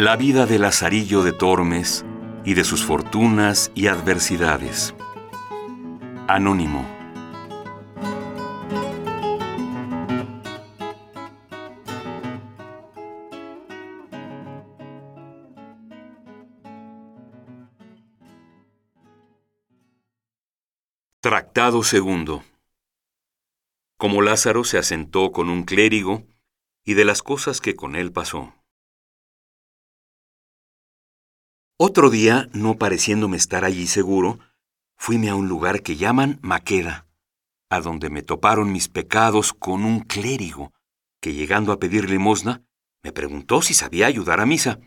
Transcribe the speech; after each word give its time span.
La 0.00 0.14
vida 0.14 0.46
de 0.46 0.60
Lazarillo 0.60 1.24
de 1.24 1.32
Tormes 1.32 2.04
y 2.44 2.54
de 2.54 2.62
sus 2.62 2.84
fortunas 2.84 3.72
y 3.74 3.88
adversidades. 3.88 4.94
Anónimo. 6.28 6.86
Tractado 21.20 21.82
segundo. 21.82 22.44
Como 23.96 24.22
Lázaro 24.22 24.62
se 24.62 24.78
asentó 24.78 25.32
con 25.32 25.48
un 25.48 25.64
clérigo 25.64 26.22
y 26.84 26.94
de 26.94 27.04
las 27.04 27.24
cosas 27.24 27.60
que 27.60 27.74
con 27.74 27.96
él 27.96 28.12
pasó. 28.12 28.54
Otro 31.80 32.10
día, 32.10 32.48
no 32.52 32.76
pareciéndome 32.76 33.36
estar 33.36 33.64
allí 33.64 33.86
seguro, 33.86 34.40
fuime 34.96 35.28
a 35.28 35.36
un 35.36 35.46
lugar 35.46 35.80
que 35.80 35.94
llaman 35.94 36.40
Maqueda, 36.42 37.06
a 37.70 37.80
donde 37.80 38.10
me 38.10 38.22
toparon 38.22 38.72
mis 38.72 38.88
pecados 38.88 39.52
con 39.52 39.84
un 39.84 40.00
clérigo, 40.00 40.72
que 41.20 41.34
llegando 41.34 41.70
a 41.70 41.78
pedir 41.78 42.10
limosna, 42.10 42.64
me 43.04 43.12
preguntó 43.12 43.62
si 43.62 43.74
sabía 43.74 44.08
ayudar 44.08 44.40
a 44.40 44.46
misa. 44.46 44.80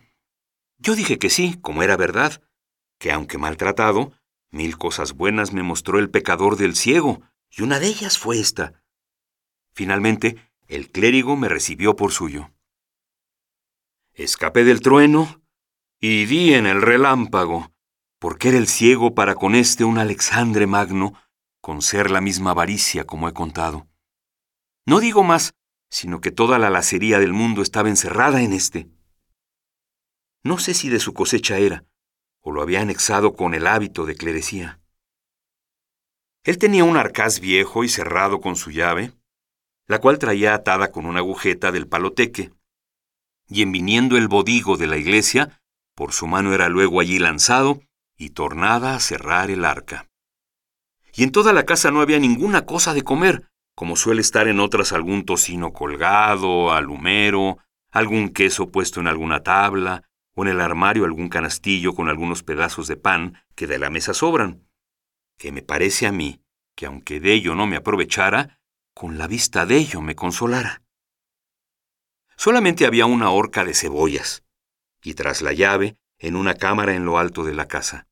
Yo 0.79 0.93
dije 0.95 1.17
que 1.17 1.29
sí, 1.29 1.57
como 1.61 1.81
era 1.81 1.95
verdad, 1.95 2.43
que 2.99 3.13
aunque 3.13 3.37
maltratado, 3.37 4.11
mil 4.49 4.77
cosas 4.77 5.13
buenas 5.13 5.53
me 5.53 5.63
mostró 5.63 5.97
el 5.97 6.09
pecador 6.09 6.57
del 6.57 6.75
ciego, 6.75 7.21
y 7.49 7.61
una 7.61 7.79
de 7.79 7.87
ellas 7.87 8.17
fue 8.17 8.37
esta. 8.37 8.83
Finalmente, 9.71 10.35
el 10.67 10.91
clérigo 10.91 11.37
me 11.37 11.47
recibió 11.47 11.95
por 11.95 12.11
suyo. 12.11 12.51
Escapé 14.13 14.65
del 14.65 14.81
trueno, 14.81 15.40
y 16.03 16.25
di 16.25 16.55
en 16.55 16.65
el 16.65 16.81
relámpago, 16.81 17.71
porque 18.19 18.49
era 18.49 18.57
el 18.57 18.67
ciego 18.67 19.13
para 19.13 19.35
con 19.35 19.53
este 19.53 19.83
un 19.83 19.99
Alexandre 19.99 20.65
Magno, 20.65 21.13
con 21.61 21.83
ser 21.83 22.09
la 22.09 22.21
misma 22.21 22.51
avaricia 22.51 23.05
como 23.05 23.29
he 23.29 23.33
contado. 23.33 23.87
No 24.87 24.99
digo 24.99 25.23
más, 25.23 25.53
sino 25.91 26.19
que 26.19 26.31
toda 26.31 26.57
la 26.57 26.71
lacería 26.71 27.19
del 27.19 27.33
mundo 27.33 27.61
estaba 27.61 27.89
encerrada 27.89 28.41
en 28.41 28.51
este. 28.51 28.89
No 30.43 30.57
sé 30.57 30.73
si 30.73 30.89
de 30.89 30.99
su 30.99 31.13
cosecha 31.13 31.59
era, 31.59 31.85
o 32.39 32.51
lo 32.51 32.63
había 32.63 32.81
anexado 32.81 33.35
con 33.35 33.53
el 33.53 33.67
hábito 33.67 34.07
de 34.07 34.15
clerecía. 34.15 34.81
Él 36.43 36.57
tenía 36.57 36.83
un 36.83 36.97
arcaz 36.97 37.39
viejo 37.39 37.83
y 37.83 37.89
cerrado 37.89 38.41
con 38.41 38.55
su 38.55 38.71
llave, 38.71 39.13
la 39.85 39.99
cual 39.99 40.17
traía 40.17 40.55
atada 40.55 40.91
con 40.91 41.05
una 41.05 41.19
agujeta 41.19 41.71
del 41.71 41.87
paloteque, 41.87 42.51
y 43.47 43.61
en 43.61 43.71
viniendo 43.71 44.17
el 44.17 44.27
bodigo 44.27 44.77
de 44.77 44.87
la 44.87 44.97
iglesia, 44.97 45.60
por 45.95 46.13
su 46.13 46.27
mano 46.27 46.53
era 46.53 46.69
luego 46.69 46.99
allí 46.99 47.19
lanzado 47.19 47.81
y 48.17 48.31
tornada 48.31 48.95
a 48.95 48.99
cerrar 48.99 49.49
el 49.49 49.65
arca. 49.65 50.07
Y 51.13 51.23
en 51.23 51.31
toda 51.31 51.53
la 51.53 51.63
casa 51.63 51.91
no 51.91 52.01
había 52.01 52.19
ninguna 52.19 52.65
cosa 52.65 52.93
de 52.93 53.03
comer, 53.03 53.49
como 53.75 53.95
suele 53.95 54.21
estar 54.21 54.47
en 54.47 54.59
otras 54.59 54.93
algún 54.93 55.25
tocino 55.25 55.73
colgado, 55.73 56.71
alumero, 56.71 57.57
algún 57.91 58.29
queso 58.29 58.69
puesto 58.69 58.99
en 58.99 59.07
alguna 59.07 59.43
tabla, 59.43 60.03
o 60.35 60.43
en 60.43 60.49
el 60.49 60.61
armario 60.61 61.03
algún 61.03 61.29
canastillo 61.29 61.93
con 61.93 62.07
algunos 62.07 62.43
pedazos 62.43 62.87
de 62.87 62.95
pan 62.95 63.43
que 63.55 63.67
de 63.67 63.79
la 63.79 63.89
mesa 63.89 64.13
sobran, 64.13 64.67
que 65.37 65.51
me 65.51 65.61
parece 65.61 66.07
a 66.07 66.11
mí 66.11 66.41
que 66.75 66.85
aunque 66.85 67.19
de 67.19 67.33
ello 67.33 67.53
no 67.53 67.67
me 67.67 67.75
aprovechara, 67.75 68.59
con 68.93 69.17
la 69.17 69.27
vista 69.27 69.65
de 69.65 69.77
ello 69.77 70.01
me 70.01 70.15
consolara. 70.15 70.81
Solamente 72.35 72.85
había 72.85 73.05
una 73.05 73.29
horca 73.29 73.65
de 73.65 73.73
cebollas, 73.73 74.43
y 75.03 75.13
tras 75.15 75.41
la 75.41 75.53
llave 75.53 75.97
en 76.19 76.35
una 76.35 76.53
cámara 76.53 76.95
en 76.95 77.05
lo 77.05 77.17
alto 77.17 77.43
de 77.43 77.53
la 77.53 77.67
casa. 77.67 78.07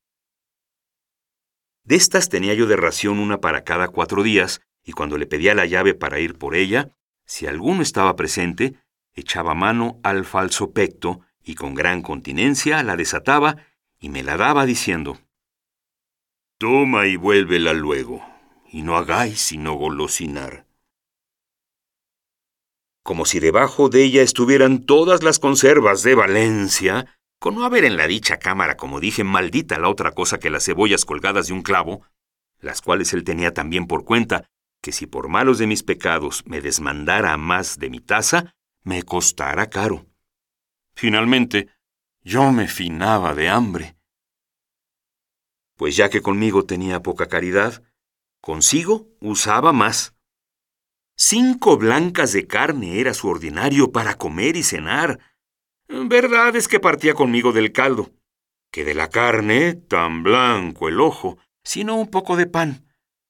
De 1.84 1.96
estas 1.96 2.28
tenía 2.28 2.54
yo 2.54 2.66
de 2.66 2.76
ración 2.76 3.18
una 3.18 3.38
para 3.38 3.64
cada 3.64 3.88
cuatro 3.88 4.22
días, 4.22 4.60
y 4.84 4.92
cuando 4.92 5.18
le 5.18 5.26
pedía 5.26 5.54
la 5.54 5.66
llave 5.66 5.94
para 5.94 6.20
ir 6.20 6.36
por 6.36 6.54
ella, 6.54 6.90
si 7.24 7.46
alguno 7.46 7.82
estaba 7.82 8.16
presente, 8.16 8.74
echaba 9.14 9.54
mano 9.54 10.00
al 10.02 10.24
falso 10.24 10.72
pecto 10.72 11.20
y 11.42 11.54
con 11.54 11.74
gran 11.74 12.02
continencia 12.02 12.82
la 12.82 12.96
desataba 12.96 13.56
y 13.98 14.08
me 14.08 14.22
la 14.22 14.36
daba 14.36 14.66
diciendo, 14.66 15.18
Toma 16.58 17.06
y 17.06 17.16
vuélvela 17.16 17.72
luego, 17.72 18.24
y 18.70 18.82
no 18.82 18.96
hagáis 18.96 19.40
sino 19.40 19.74
golosinar 19.74 20.69
como 23.10 23.24
si 23.24 23.40
debajo 23.40 23.88
de 23.88 24.04
ella 24.04 24.22
estuvieran 24.22 24.84
todas 24.84 25.24
las 25.24 25.40
conservas 25.40 26.04
de 26.04 26.14
Valencia, 26.14 27.18
con 27.40 27.56
no 27.56 27.64
haber 27.64 27.84
en 27.84 27.96
la 27.96 28.06
dicha 28.06 28.38
cámara, 28.38 28.76
como 28.76 29.00
dije, 29.00 29.24
maldita 29.24 29.80
la 29.80 29.88
otra 29.88 30.12
cosa 30.12 30.38
que 30.38 30.48
las 30.48 30.64
cebollas 30.64 31.04
colgadas 31.04 31.48
de 31.48 31.52
un 31.52 31.62
clavo, 31.62 32.06
las 32.60 32.80
cuales 32.80 33.12
él 33.12 33.24
tenía 33.24 33.52
también 33.52 33.88
por 33.88 34.04
cuenta, 34.04 34.48
que 34.80 34.92
si 34.92 35.08
por 35.08 35.26
malos 35.26 35.58
de 35.58 35.66
mis 35.66 35.82
pecados 35.82 36.44
me 36.46 36.60
desmandara 36.60 37.36
más 37.36 37.80
de 37.80 37.90
mi 37.90 37.98
taza, 37.98 38.54
me 38.84 39.02
costara 39.02 39.68
caro. 39.70 40.06
Finalmente, 40.94 41.66
yo 42.22 42.52
me 42.52 42.68
finaba 42.68 43.34
de 43.34 43.48
hambre. 43.48 43.96
Pues 45.74 45.96
ya 45.96 46.10
que 46.10 46.22
conmigo 46.22 46.64
tenía 46.64 47.02
poca 47.02 47.26
caridad, 47.26 47.82
consigo 48.40 49.08
usaba 49.18 49.72
más 49.72 50.14
Cinco 51.22 51.76
blancas 51.76 52.32
de 52.32 52.46
carne 52.46 52.98
era 52.98 53.12
su 53.12 53.28
ordinario 53.28 53.92
para 53.92 54.14
comer 54.14 54.56
y 54.56 54.62
cenar. 54.62 55.20
Verdad 55.86 56.56
es 56.56 56.66
que 56.66 56.80
partía 56.80 57.12
conmigo 57.12 57.52
del 57.52 57.72
caldo, 57.72 58.10
que 58.72 58.86
de 58.86 58.94
la 58.94 59.10
carne 59.10 59.74
tan 59.74 60.22
blanco 60.22 60.88
el 60.88 60.98
ojo, 60.98 61.36
sino 61.62 61.96
un 61.96 62.08
poco 62.08 62.36
de 62.36 62.46
pan, 62.46 62.86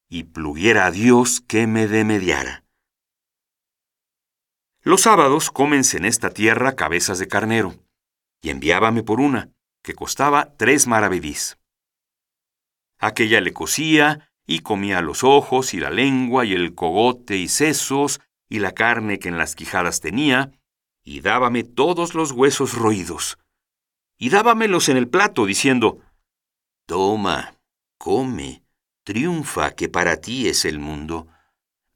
y 0.09 0.23
pluguiera 0.23 0.87
a 0.87 0.93
Dios 0.93 1.41
que 1.41 1.67
me 1.67 1.89
demediara. 1.89 2.65
Los 4.83 5.01
sábados 5.01 5.51
cómense 5.51 5.97
en 5.97 6.05
esta 6.05 6.31
tierra 6.31 6.77
cabezas 6.77 7.19
de 7.19 7.27
carnero, 7.27 7.75
y 8.41 8.51
enviábame 8.51 9.03
por 9.03 9.19
una, 9.19 9.51
que 9.83 9.95
costaba 9.95 10.55
tres 10.57 10.87
maravedís. 10.87 11.59
Aquella 13.01 13.41
le 13.41 13.53
cocía 13.53 14.30
y 14.51 14.63
comía 14.63 15.01
los 15.01 15.23
ojos 15.23 15.75
y 15.75 15.79
la 15.79 15.91
lengua 15.91 16.45
y 16.45 16.55
el 16.55 16.75
cogote 16.75 17.37
y 17.37 17.47
sesos 17.47 18.21
y 18.49 18.59
la 18.59 18.73
carne 18.73 19.21
que 19.21 19.29
en 19.29 19.39
las 19.39 19.55
quijadas 19.55 20.01
tenía, 20.01 20.51
y 21.05 21.21
dábame 21.21 21.63
todos 21.63 22.17
los 22.17 22.33
huesos 22.33 22.75
roídos, 22.75 23.39
y 24.19 24.29
dábamelos 24.31 24.89
en 24.89 24.97
el 24.97 25.09
plato, 25.09 25.47
diciendo, 25.47 26.01
Toma, 26.85 27.61
come, 27.97 28.65
triunfa, 29.05 29.71
que 29.77 29.89
para 29.89 30.17
ti 30.17 30.49
es 30.49 30.65
el 30.65 30.81
mundo. 30.81 31.29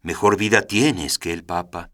Mejor 0.03 0.37
vida 0.37 0.63
tienes 0.63 1.19
que 1.19 1.33
el 1.33 1.43
Papa. 1.43 1.91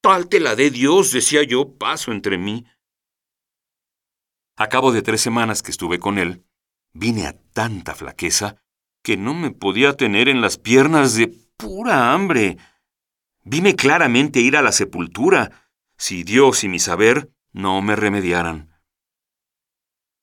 Tal 0.00 0.30
te 0.30 0.40
la 0.40 0.56
dé 0.56 0.70
Dios, 0.70 1.12
decía 1.12 1.42
yo, 1.42 1.76
paso 1.76 2.10
entre 2.10 2.38
mí. 2.38 2.64
A 4.56 4.70
cabo 4.70 4.92
de 4.92 5.02
tres 5.02 5.20
semanas 5.20 5.62
que 5.62 5.72
estuve 5.72 5.98
con 5.98 6.16
él, 6.16 6.46
vine 6.94 7.26
a 7.26 7.38
tanta 7.52 7.94
flaqueza 7.94 8.56
que 9.02 9.16
no 9.16 9.34
me 9.34 9.50
podía 9.50 9.94
tener 9.94 10.28
en 10.28 10.40
las 10.40 10.58
piernas 10.58 11.14
de 11.14 11.28
pura 11.56 12.12
hambre. 12.12 12.58
Vime 13.44 13.74
claramente 13.76 14.40
ir 14.40 14.56
a 14.56 14.62
la 14.62 14.72
sepultura, 14.72 15.70
si 15.96 16.22
Dios 16.22 16.64
y 16.64 16.68
mi 16.68 16.78
saber 16.78 17.30
no 17.52 17.80
me 17.82 17.96
remediaran. 17.96 18.68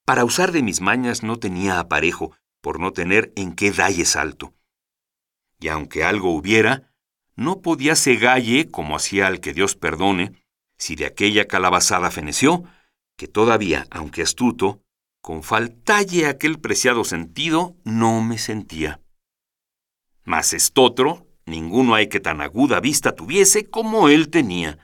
Para 0.06 0.24
usar 0.24 0.52
de 0.52 0.62
mis 0.62 0.82
mañas 0.82 1.24
no 1.24 1.38
tenía 1.38 1.80
aparejo, 1.80 2.36
por 2.62 2.80
no 2.80 2.94
tener 2.94 3.34
en 3.36 3.56
qué 3.56 3.72
dalle 3.72 4.06
salto. 4.06 4.54
Y 5.60 5.68
aunque 5.68 6.04
algo 6.04 6.36
hubiera, 6.36 6.92
no 7.36 7.62
podía 7.62 7.96
segalle 7.96 8.70
como 8.70 8.96
hacía 8.96 9.28
al 9.28 9.40
que 9.40 9.54
Dios 9.54 9.76
perdone, 9.76 10.44
si 10.78 10.96
de 10.96 11.06
aquella 11.06 11.46
calabazada 11.46 12.12
feneció, 12.12 12.64
que 13.18 13.28
todavía, 13.28 13.88
aunque 13.92 14.22
astuto, 14.22 14.85
con 15.26 15.42
faltalle 15.42 16.28
aquel 16.28 16.60
preciado 16.60 17.04
sentido, 17.04 17.76
no 17.84 18.22
me 18.22 18.38
sentía. 18.38 19.02
Mas 20.24 20.54
estotro, 20.54 21.26
ninguno 21.48 21.96
hay 21.96 22.10
que 22.10 22.20
tan 22.20 22.42
aguda 22.42 22.80
vista 22.80 23.16
tuviese 23.16 23.68
como 23.68 24.08
él 24.08 24.30
tenía. 24.30 24.78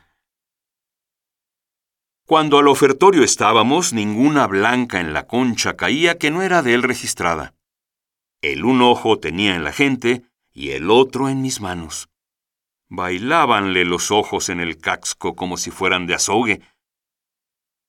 Cuando 2.26 2.58
al 2.58 2.70
ofertorio 2.70 3.24
estábamos, 3.24 3.94
ninguna 3.94 4.48
blanca 4.48 5.00
en 5.00 5.14
la 5.14 5.28
concha 5.28 5.78
caía 5.78 6.18
que 6.18 6.32
no 6.32 6.42
era 6.42 6.64
de 6.64 6.74
él 6.74 6.82
registrada. 6.82 7.54
El 8.42 8.66
un 8.66 8.82
ojo 8.82 9.20
tenía 9.20 9.56
en 9.56 9.64
la 9.64 9.72
gente 9.72 10.24
y 10.52 10.72
el 10.72 10.90
otro 10.90 11.30
en 11.30 11.44
mis 11.44 11.62
manos. 11.62 12.10
Bailábanle 12.90 13.86
los 13.86 14.10
ojos 14.10 14.50
en 14.50 14.60
el 14.60 14.80
casco 14.80 15.36
como 15.36 15.58
si 15.58 15.70
fueran 15.70 16.08
de 16.08 16.16
azogue, 16.16 16.62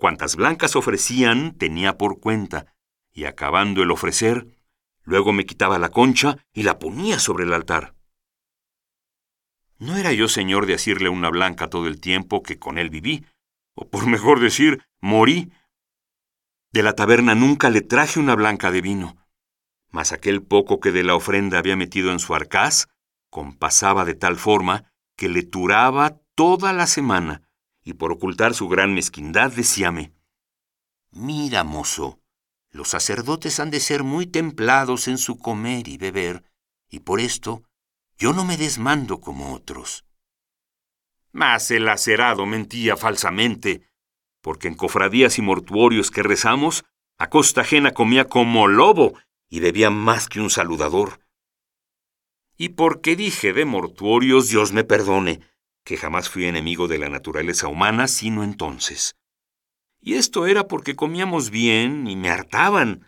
Cuantas 0.02 0.34
blancas 0.34 0.74
ofrecían 0.74 1.56
tenía 1.56 1.96
por 1.96 2.18
cuenta, 2.18 2.74
y 3.12 3.26
acabando 3.26 3.84
el 3.84 3.92
ofrecer, 3.92 4.48
luego 5.04 5.32
me 5.32 5.46
quitaba 5.46 5.78
la 5.78 5.90
concha 5.90 6.38
y 6.52 6.64
la 6.64 6.80
ponía 6.80 7.20
sobre 7.20 7.44
el 7.44 7.52
altar. 7.52 7.94
No 9.78 9.96
era 9.96 10.12
yo 10.12 10.26
señor 10.26 10.66
de 10.66 10.74
asirle 10.74 11.08
una 11.08 11.30
blanca 11.30 11.70
todo 11.70 11.86
el 11.86 12.00
tiempo 12.00 12.42
que 12.42 12.58
con 12.58 12.78
él 12.78 12.90
viví, 12.90 13.24
o 13.76 13.90
por 13.90 14.06
mejor 14.08 14.40
decir, 14.40 14.82
morí. 15.00 15.52
De 16.72 16.82
la 16.82 16.94
taberna 16.94 17.36
nunca 17.36 17.70
le 17.70 17.80
traje 17.80 18.18
una 18.18 18.34
blanca 18.34 18.72
de 18.72 18.80
vino, 18.80 19.16
mas 19.88 20.10
aquel 20.10 20.42
poco 20.42 20.80
que 20.80 20.90
de 20.90 21.04
la 21.04 21.14
ofrenda 21.14 21.58
había 21.58 21.76
metido 21.76 22.10
en 22.10 22.18
su 22.18 22.34
arcaz, 22.34 22.88
compasaba 23.30 24.04
de 24.04 24.14
tal 24.14 24.34
forma 24.34 24.92
que 25.16 25.28
le 25.28 25.44
turaba 25.44 26.18
toda 26.34 26.72
la 26.72 26.88
semana, 26.88 27.51
y 27.84 27.94
por 27.94 28.12
ocultar 28.12 28.54
su 28.54 28.68
gran 28.68 28.94
mezquindad 28.94 29.52
decíame, 29.52 30.12
Mira, 31.10 31.64
mozo, 31.64 32.20
los 32.70 32.88
sacerdotes 32.88 33.60
han 33.60 33.70
de 33.70 33.80
ser 33.80 34.02
muy 34.02 34.26
templados 34.26 35.08
en 35.08 35.18
su 35.18 35.38
comer 35.38 35.88
y 35.88 35.98
beber, 35.98 36.44
y 36.88 37.00
por 37.00 37.20
esto 37.20 37.62
yo 38.16 38.32
no 38.32 38.44
me 38.44 38.56
desmando 38.56 39.20
como 39.20 39.52
otros. 39.52 40.04
Mas 41.32 41.70
el 41.70 41.88
acerado 41.88 42.46
mentía 42.46 42.96
falsamente, 42.96 43.90
porque 44.40 44.68
en 44.68 44.74
cofradías 44.74 45.38
y 45.38 45.42
mortuorios 45.42 46.10
que 46.10 46.22
rezamos, 46.22 46.84
a 47.18 47.28
costa 47.28 47.60
ajena 47.62 47.92
comía 47.92 48.26
como 48.26 48.68
lobo 48.68 49.14
y 49.48 49.60
bebía 49.60 49.90
más 49.90 50.28
que 50.28 50.40
un 50.40 50.50
saludador. 50.50 51.20
Y 52.56 52.70
porque 52.70 53.16
dije 53.16 53.52
de 53.52 53.64
mortuorios, 53.64 54.48
Dios 54.48 54.72
me 54.72 54.84
perdone, 54.84 55.40
que 55.84 55.96
jamás 55.96 56.28
fui 56.28 56.46
enemigo 56.46 56.88
de 56.88 56.98
la 56.98 57.08
naturaleza 57.08 57.68
humana, 57.68 58.08
sino 58.08 58.44
entonces. 58.44 59.16
Y 60.00 60.14
esto 60.14 60.46
era 60.46 60.66
porque 60.68 60.96
comíamos 60.96 61.50
bien 61.50 62.06
y 62.06 62.16
me 62.16 62.30
hartaban. 62.30 63.06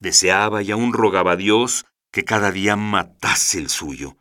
Deseaba 0.00 0.62
y 0.62 0.70
aún 0.70 0.92
rogaba 0.92 1.32
a 1.32 1.36
Dios 1.36 1.86
que 2.10 2.24
cada 2.24 2.50
día 2.50 2.76
matase 2.76 3.58
el 3.58 3.68
suyo. 3.68 4.16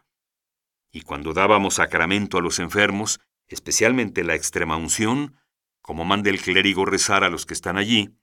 Y 0.92 1.02
cuando 1.02 1.34
dábamos 1.34 1.76
sacramento 1.76 2.38
a 2.38 2.42
los 2.42 2.60
enfermos, 2.60 3.20
especialmente 3.48 4.24
la 4.24 4.36
extrema 4.36 4.78
unción, 4.78 5.36
como 5.82 6.06
manda 6.06 6.30
el 6.30 6.42
clérigo 6.42 6.86
rezar 6.86 7.24
a 7.24 7.30
los 7.30 7.46
que 7.46 7.54
están 7.54 7.78
allí, 7.78 8.16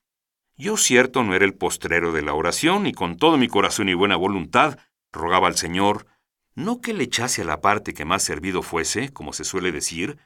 yo 0.56 0.76
cierto 0.76 1.22
no 1.22 1.34
era 1.34 1.44
el 1.44 1.54
postrero 1.54 2.12
de 2.12 2.22
la 2.22 2.34
oración 2.34 2.86
y 2.86 2.92
con 2.92 3.16
todo 3.16 3.36
mi 3.36 3.48
corazón 3.48 3.88
y 3.88 3.94
buena 3.94 4.16
voluntad 4.16 4.78
rogaba 5.12 5.48
al 5.48 5.56
Señor 5.56 6.06
no 6.54 6.80
que 6.80 6.92
le 6.92 7.04
echase 7.04 7.42
a 7.42 7.44
la 7.44 7.60
parte 7.60 7.94
que 7.94 8.04
más 8.04 8.22
servido 8.22 8.62
fuese, 8.62 9.12
como 9.12 9.32
se 9.32 9.44
suele 9.44 9.72
decir, 9.72 10.18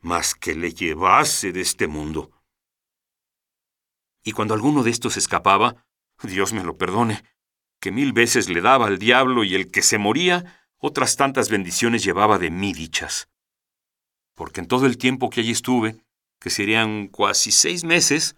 mas 0.00 0.34
que 0.34 0.54
le 0.54 0.72
llevase 0.72 1.52
de 1.52 1.60
este 1.60 1.86
mundo. 1.86 2.30
Y 4.22 4.32
cuando 4.32 4.54
alguno 4.54 4.82
de 4.82 4.90
estos 4.90 5.16
escapaba, 5.16 5.84
Dios 6.22 6.52
me 6.52 6.64
lo 6.64 6.76
perdone, 6.76 7.22
que 7.80 7.92
mil 7.92 8.12
veces 8.12 8.48
le 8.48 8.60
daba 8.60 8.86
al 8.86 8.98
diablo 8.98 9.44
y 9.44 9.54
el 9.54 9.70
que 9.70 9.82
se 9.82 9.98
moría, 9.98 10.66
otras 10.78 11.16
tantas 11.16 11.48
bendiciones 11.48 12.04
llevaba 12.04 12.38
de 12.38 12.50
mí 12.50 12.72
dichas. 12.72 13.28
Porque 14.34 14.60
en 14.60 14.68
todo 14.68 14.86
el 14.86 14.98
tiempo 14.98 15.30
que 15.30 15.40
allí 15.40 15.52
estuve, 15.52 15.96
que 16.40 16.50
serían 16.50 17.08
casi 17.08 17.52
seis 17.52 17.84
meses, 17.84 18.36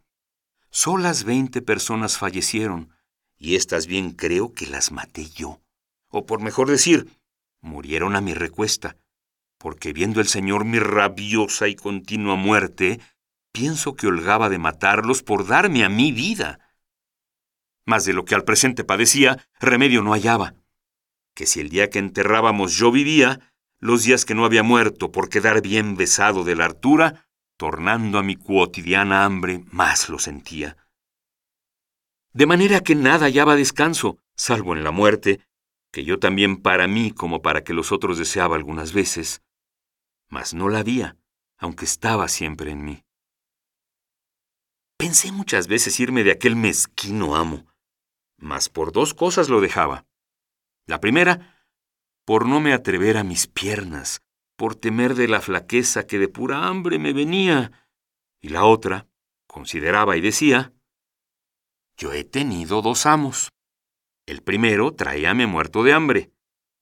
solas 0.70 1.24
veinte 1.24 1.62
personas 1.62 2.16
fallecieron, 2.18 2.94
y 3.36 3.56
estas 3.56 3.86
bien 3.86 4.12
creo 4.12 4.52
que 4.52 4.66
las 4.66 4.92
maté 4.92 5.28
yo. 5.30 5.60
O 6.08 6.26
por 6.26 6.40
mejor 6.40 6.68
decir, 6.68 7.19
murieron 7.60 8.16
a 8.16 8.20
mi 8.20 8.34
recuesta, 8.34 8.96
porque 9.58 9.92
viendo 9.92 10.20
el 10.20 10.26
Señor 10.26 10.64
mi 10.64 10.78
rabiosa 10.78 11.68
y 11.68 11.74
continua 11.74 12.36
muerte, 12.36 13.00
pienso 13.52 13.94
que 13.94 14.06
holgaba 14.06 14.48
de 14.48 14.58
matarlos 14.58 15.22
por 15.22 15.46
darme 15.46 15.84
a 15.84 15.88
mí 15.88 16.12
vida. 16.12 16.60
Más 17.86 18.04
de 18.04 18.12
lo 18.12 18.24
que 18.24 18.34
al 18.34 18.44
presente 18.44 18.84
padecía, 18.84 19.46
remedio 19.58 20.02
no 20.02 20.12
hallaba. 20.12 20.54
Que 21.34 21.46
si 21.46 21.60
el 21.60 21.68
día 21.68 21.90
que 21.90 21.98
enterrábamos 21.98 22.74
yo 22.74 22.90
vivía, 22.90 23.40
los 23.78 24.04
días 24.04 24.24
que 24.24 24.34
no 24.34 24.44
había 24.44 24.62
muerto 24.62 25.10
por 25.10 25.28
quedar 25.28 25.62
bien 25.62 25.96
besado 25.96 26.44
de 26.44 26.54
la 26.54 26.66
hartura, 26.66 27.26
tornando 27.56 28.18
a 28.18 28.22
mi 28.22 28.36
cuotidiana 28.36 29.24
hambre, 29.24 29.64
más 29.70 30.08
lo 30.08 30.18
sentía. 30.18 30.76
De 32.32 32.46
manera 32.46 32.80
que 32.80 32.94
nada 32.94 33.26
hallaba 33.26 33.56
descanso, 33.56 34.18
salvo 34.36 34.76
en 34.76 34.84
la 34.84 34.92
muerte, 34.92 35.40
que 35.92 36.04
yo 36.04 36.18
también 36.18 36.56
para 36.62 36.86
mí 36.86 37.10
como 37.10 37.42
para 37.42 37.64
que 37.64 37.74
los 37.74 37.92
otros 37.92 38.18
deseaba 38.18 38.56
algunas 38.56 38.92
veces, 38.92 39.42
mas 40.28 40.54
no 40.54 40.68
la 40.68 40.80
había, 40.80 41.16
aunque 41.58 41.84
estaba 41.84 42.28
siempre 42.28 42.70
en 42.70 42.84
mí. 42.84 43.04
Pensé 44.96 45.32
muchas 45.32 45.66
veces 45.66 45.98
irme 45.98 46.24
de 46.24 46.32
aquel 46.32 46.56
mezquino 46.56 47.34
amo, 47.34 47.66
mas 48.36 48.68
por 48.68 48.92
dos 48.92 49.14
cosas 49.14 49.48
lo 49.48 49.60
dejaba. 49.60 50.06
La 50.86 51.00
primera, 51.00 51.64
por 52.24 52.46
no 52.46 52.60
me 52.60 52.72
atrever 52.72 53.16
a 53.16 53.24
mis 53.24 53.46
piernas, 53.46 54.22
por 54.56 54.74
temer 54.76 55.14
de 55.14 55.26
la 55.26 55.40
flaqueza 55.40 56.06
que 56.06 56.18
de 56.18 56.28
pura 56.28 56.66
hambre 56.66 56.98
me 56.98 57.12
venía. 57.12 57.88
Y 58.42 58.50
la 58.50 58.64
otra, 58.64 59.08
consideraba 59.46 60.16
y 60.16 60.20
decía, 60.20 60.72
yo 61.96 62.12
he 62.12 62.24
tenido 62.24 62.82
dos 62.82 63.06
amos. 63.06 63.52
El 64.26 64.42
primero 64.42 64.94
traíame 64.94 65.46
muerto 65.46 65.82
de 65.82 65.92
hambre, 65.92 66.32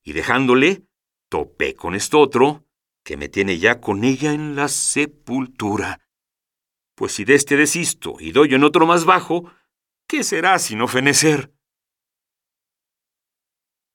y 0.03 0.13
dejándole, 0.13 0.83
topé 1.29 1.75
con 1.75 1.95
esto 1.95 2.19
otro, 2.19 2.65
que 3.03 3.17
me 3.17 3.29
tiene 3.29 3.57
ya 3.57 3.79
con 3.79 4.03
ella 4.03 4.33
en 4.33 4.55
la 4.55 4.67
sepultura. 4.67 5.99
Pues 6.95 7.13
si 7.13 7.23
de 7.25 7.35
este 7.35 7.55
desisto 7.55 8.17
y 8.19 8.31
doy 8.31 8.53
en 8.53 8.63
otro 8.63 8.85
más 8.85 9.05
bajo, 9.05 9.51
¿qué 10.07 10.23
será 10.23 10.59
sino 10.59 10.87
fenecer? 10.87 11.53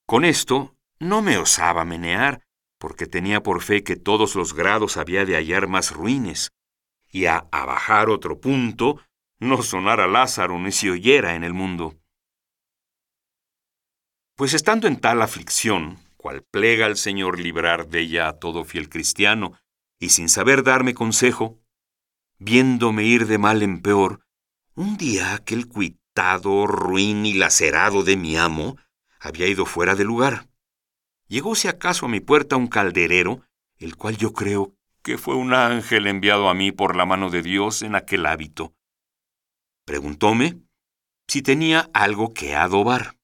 Con 0.06 0.24
esto 0.24 0.76
no 0.98 1.22
me 1.22 1.38
osaba 1.38 1.84
menear, 1.84 2.42
porque 2.78 3.06
tenía 3.06 3.42
por 3.42 3.62
fe 3.62 3.82
que 3.82 3.96
todos 3.96 4.34
los 4.34 4.54
grados 4.54 4.96
había 4.96 5.24
de 5.24 5.34
hallar 5.34 5.68
más 5.68 5.92
ruines, 5.92 6.52
y 7.10 7.26
a 7.26 7.46
abajar 7.52 8.10
otro 8.10 8.40
punto 8.40 9.00
no 9.38 9.62
sonara 9.62 10.06
Lázaro 10.06 10.58
ni 10.58 10.72
se 10.72 10.90
oyera 10.90 11.34
en 11.34 11.44
el 11.44 11.54
mundo. 11.54 11.96
Pues 14.36 14.52
estando 14.52 14.88
en 14.88 14.96
tal 14.96 15.22
aflicción, 15.22 16.00
cual 16.16 16.42
plega 16.42 16.86
al 16.86 16.96
Señor 16.96 17.38
librar 17.38 17.86
de 17.86 18.00
ella 18.00 18.26
a 18.26 18.38
todo 18.40 18.64
fiel 18.64 18.88
cristiano, 18.88 19.52
y 20.00 20.08
sin 20.08 20.28
saber 20.28 20.64
darme 20.64 20.92
consejo, 20.92 21.60
viéndome 22.38 23.04
ir 23.04 23.28
de 23.28 23.38
mal 23.38 23.62
en 23.62 23.80
peor, 23.80 24.26
un 24.74 24.96
día 24.96 25.34
aquel 25.34 25.68
cuitado, 25.68 26.66
ruin 26.66 27.26
y 27.26 27.34
lacerado 27.34 28.02
de 28.02 28.16
mi 28.16 28.36
amo 28.36 28.76
había 29.20 29.46
ido 29.46 29.66
fuera 29.66 29.94
de 29.94 30.04
lugar. 30.04 30.48
Llegóse 31.28 31.68
acaso 31.68 32.06
a 32.06 32.08
mi 32.08 32.18
puerta 32.18 32.56
un 32.56 32.66
calderero, 32.66 33.42
el 33.78 33.96
cual 33.96 34.16
yo 34.16 34.32
creo 34.32 34.74
que 35.02 35.16
fue 35.16 35.36
un 35.36 35.54
ángel 35.54 36.08
enviado 36.08 36.48
a 36.48 36.54
mí 36.54 36.72
por 36.72 36.96
la 36.96 37.06
mano 37.06 37.30
de 37.30 37.42
Dios 37.42 37.82
en 37.82 37.94
aquel 37.94 38.26
hábito. 38.26 38.74
Preguntóme 39.84 40.58
si 41.28 41.40
tenía 41.40 41.88
algo 41.92 42.34
que 42.34 42.56
adobar. 42.56 43.16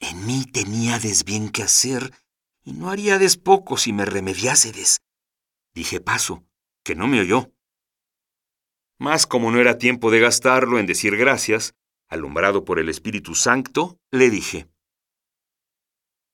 En 0.00 0.26
mí 0.26 0.44
teníades 0.44 1.24
bien 1.24 1.48
que 1.50 1.62
hacer, 1.62 2.12
y 2.64 2.72
no 2.72 2.90
haríades 2.90 3.36
poco 3.36 3.76
si 3.76 3.92
me 3.92 4.04
remediásedes. 4.04 5.00
Dije 5.74 6.00
paso, 6.00 6.44
que 6.84 6.94
no 6.94 7.06
me 7.06 7.20
oyó. 7.20 7.52
Mas 8.98 9.26
como 9.26 9.50
no 9.50 9.60
era 9.60 9.78
tiempo 9.78 10.10
de 10.10 10.20
gastarlo 10.20 10.78
en 10.78 10.86
decir 10.86 11.16
gracias, 11.16 11.74
alumbrado 12.08 12.64
por 12.64 12.78
el 12.78 12.88
Espíritu 12.88 13.34
Santo, 13.34 13.98
le 14.10 14.30
dije, 14.30 14.68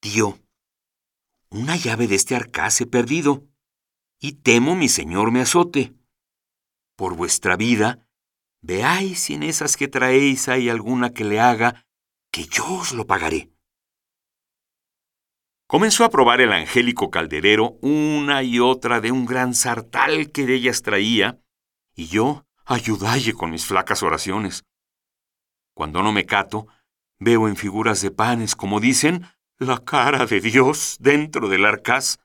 Tío, 0.01 0.39
una 1.51 1.77
llave 1.77 2.07
de 2.07 2.17
este 2.17 2.35
arcaz 2.35 2.81
he 2.81 2.87
perdido, 2.87 3.47
y 4.21 4.33
temo 4.33 4.75
mi 4.75 4.89
señor 4.89 5.33
me 5.33 5.41
azote. 5.41 5.95
Por 6.97 7.15
vuestra 7.15 7.57
vida, 7.57 8.09
veáis 8.63 9.21
si 9.21 9.35
en 9.35 9.43
esas 9.43 9.77
que 9.77 9.89
traéis 9.89 10.49
hay 10.49 10.69
alguna 10.69 11.13
que 11.13 11.25
le 11.25 11.41
haga, 11.41 11.87
que 12.33 12.47
yo 12.47 12.65
os 12.67 12.93
lo 12.93 13.07
pagaré. 13.07 13.53
Comenzó 15.67 16.05
a 16.05 16.11
probar 16.11 16.41
el 16.41 16.53
angélico 16.53 17.11
calderero 17.11 17.79
una 17.83 18.43
y 18.43 18.59
otra 18.59 19.01
de 19.01 19.13
un 19.13 19.27
gran 19.27 19.55
sartal 19.55 20.33
que 20.33 20.47
de 20.47 20.55
ellas 20.55 20.83
traía, 20.83 21.41
y 21.95 22.09
yo 22.09 22.47
ayudalle 22.65 23.35
con 23.35 23.51
mis 23.51 23.67
flacas 23.67 24.03
oraciones. 24.03 24.65
Cuando 25.75 26.03
no 26.03 26.13
me 26.13 26.25
cato, 26.25 26.67
veo 27.19 27.49
en 27.49 27.57
figuras 27.57 28.01
de 28.01 28.11
panes, 28.11 28.57
como 28.57 28.81
dicen, 28.81 29.27
la 29.59 29.79
cara 29.79 30.27
de 30.27 30.41
Dios 30.41 30.97
dentro 31.01 31.49
del 31.49 31.67
arcaz. 31.67 32.19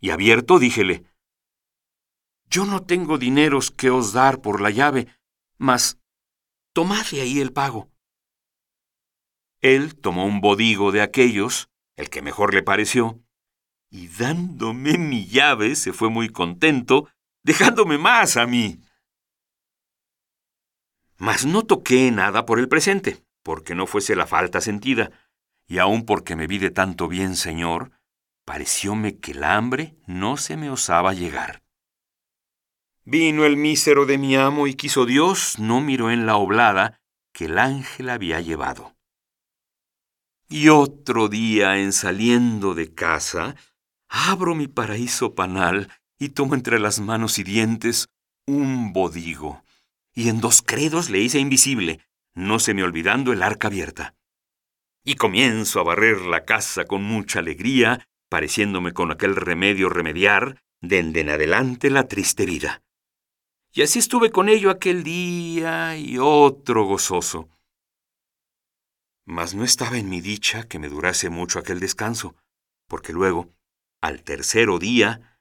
Y 0.00 0.10
abierto 0.10 0.58
díjele, 0.58 1.04
Yo 2.48 2.64
no 2.64 2.82
tengo 2.82 3.18
dineros 3.18 3.70
que 3.70 3.90
os 3.90 4.12
dar 4.12 4.40
por 4.40 4.60
la 4.60 4.70
llave, 4.70 5.08
mas 5.58 5.98
tomad 6.72 7.06
de 7.06 7.20
ahí 7.22 7.40
el 7.40 7.52
pago. 7.52 7.88
Él 9.74 9.96
tomó 9.96 10.26
un 10.26 10.40
bodigo 10.40 10.92
de 10.92 11.02
aquellos, 11.02 11.70
el 11.96 12.08
que 12.08 12.22
mejor 12.22 12.54
le 12.54 12.62
pareció, 12.62 13.20
y 13.90 14.06
dándome 14.06 14.96
mi 14.96 15.26
llave 15.26 15.74
se 15.74 15.92
fue 15.92 16.08
muy 16.08 16.28
contento, 16.28 17.08
dejándome 17.42 17.98
más 17.98 18.36
a 18.36 18.46
mí. 18.46 18.80
Mas 21.16 21.46
no 21.46 21.64
toqué 21.64 22.12
nada 22.12 22.46
por 22.46 22.60
el 22.60 22.68
presente, 22.68 23.24
porque 23.42 23.74
no 23.74 23.88
fuese 23.88 24.14
la 24.14 24.28
falta 24.28 24.60
sentida, 24.60 25.10
y 25.66 25.78
aun 25.78 26.04
porque 26.04 26.36
me 26.36 26.46
vi 26.46 26.58
de 26.58 26.70
tanto 26.70 27.08
bien, 27.08 27.34
Señor, 27.34 27.90
parecióme 28.44 29.18
que 29.18 29.32
el 29.32 29.42
hambre 29.42 29.96
no 30.06 30.36
se 30.36 30.56
me 30.56 30.70
osaba 30.70 31.12
llegar. 31.12 31.64
Vino 33.04 33.44
el 33.44 33.56
mísero 33.56 34.06
de 34.06 34.16
mi 34.16 34.36
amo 34.36 34.68
y 34.68 34.74
quiso 34.74 35.06
Dios, 35.06 35.58
no 35.58 35.80
miró 35.80 36.12
en 36.12 36.24
la 36.24 36.36
oblada 36.36 37.00
que 37.32 37.46
el 37.46 37.58
ángel 37.58 38.10
había 38.10 38.40
llevado. 38.40 38.95
Y 40.48 40.68
otro 40.68 41.28
día, 41.28 41.78
en 41.78 41.92
saliendo 41.92 42.74
de 42.74 42.94
casa, 42.94 43.56
abro 44.08 44.54
mi 44.54 44.68
paraíso 44.68 45.34
panal 45.34 45.90
y 46.18 46.28
tomo 46.30 46.54
entre 46.54 46.78
las 46.78 47.00
manos 47.00 47.38
y 47.38 47.42
dientes 47.42 48.08
un 48.46 48.92
bodigo, 48.92 49.64
y 50.14 50.28
en 50.28 50.40
dos 50.40 50.62
credos 50.62 51.10
le 51.10 51.18
hice 51.18 51.40
invisible, 51.40 52.00
no 52.34 52.60
se 52.60 52.74
me 52.74 52.84
olvidando 52.84 53.32
el 53.32 53.42
arca 53.42 53.66
abierta. 53.66 54.14
Y 55.04 55.16
comienzo 55.16 55.80
a 55.80 55.84
barrer 55.84 56.20
la 56.20 56.44
casa 56.44 56.84
con 56.84 57.02
mucha 57.02 57.40
alegría, 57.40 58.06
pareciéndome 58.28 58.92
con 58.92 59.10
aquel 59.10 59.34
remedio 59.34 59.88
remediar, 59.88 60.62
dende 60.80 61.20
en 61.20 61.30
adelante 61.30 61.90
la 61.90 62.06
triste 62.06 62.46
vida. 62.46 62.82
Y 63.72 63.82
así 63.82 63.98
estuve 63.98 64.30
con 64.30 64.48
ello 64.48 64.70
aquel 64.70 65.02
día 65.02 65.96
y 65.96 66.18
otro 66.18 66.84
gozoso. 66.84 67.48
Mas 69.26 69.54
no 69.54 69.64
estaba 69.64 69.98
en 69.98 70.08
mi 70.08 70.20
dicha 70.20 70.68
que 70.68 70.78
me 70.78 70.88
durase 70.88 71.28
mucho 71.28 71.58
aquel 71.58 71.80
descanso, 71.80 72.36
porque 72.88 73.12
luego, 73.12 73.52
al 74.00 74.22
tercero 74.22 74.78
día, 74.78 75.38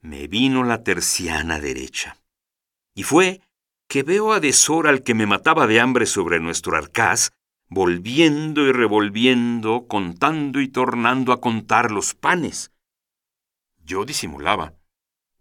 me 0.00 0.26
vino 0.26 0.64
la 0.64 0.82
terciana 0.82 1.60
derecha. 1.60 2.18
Y 2.94 3.04
fue 3.04 3.40
que 3.88 4.02
veo 4.02 4.32
a 4.32 4.40
deshora 4.40 4.90
al 4.90 5.02
que 5.02 5.14
me 5.14 5.26
mataba 5.26 5.66
de 5.66 5.80
hambre 5.80 6.04
sobre 6.04 6.40
nuestro 6.40 6.76
arcaz, 6.76 7.32
volviendo 7.68 8.66
y 8.66 8.72
revolviendo, 8.72 9.86
contando 9.86 10.60
y 10.60 10.68
tornando 10.68 11.32
a 11.32 11.40
contar 11.40 11.90
los 11.92 12.14
panes. 12.14 12.72
Yo 13.84 14.04
disimulaba, 14.04 14.74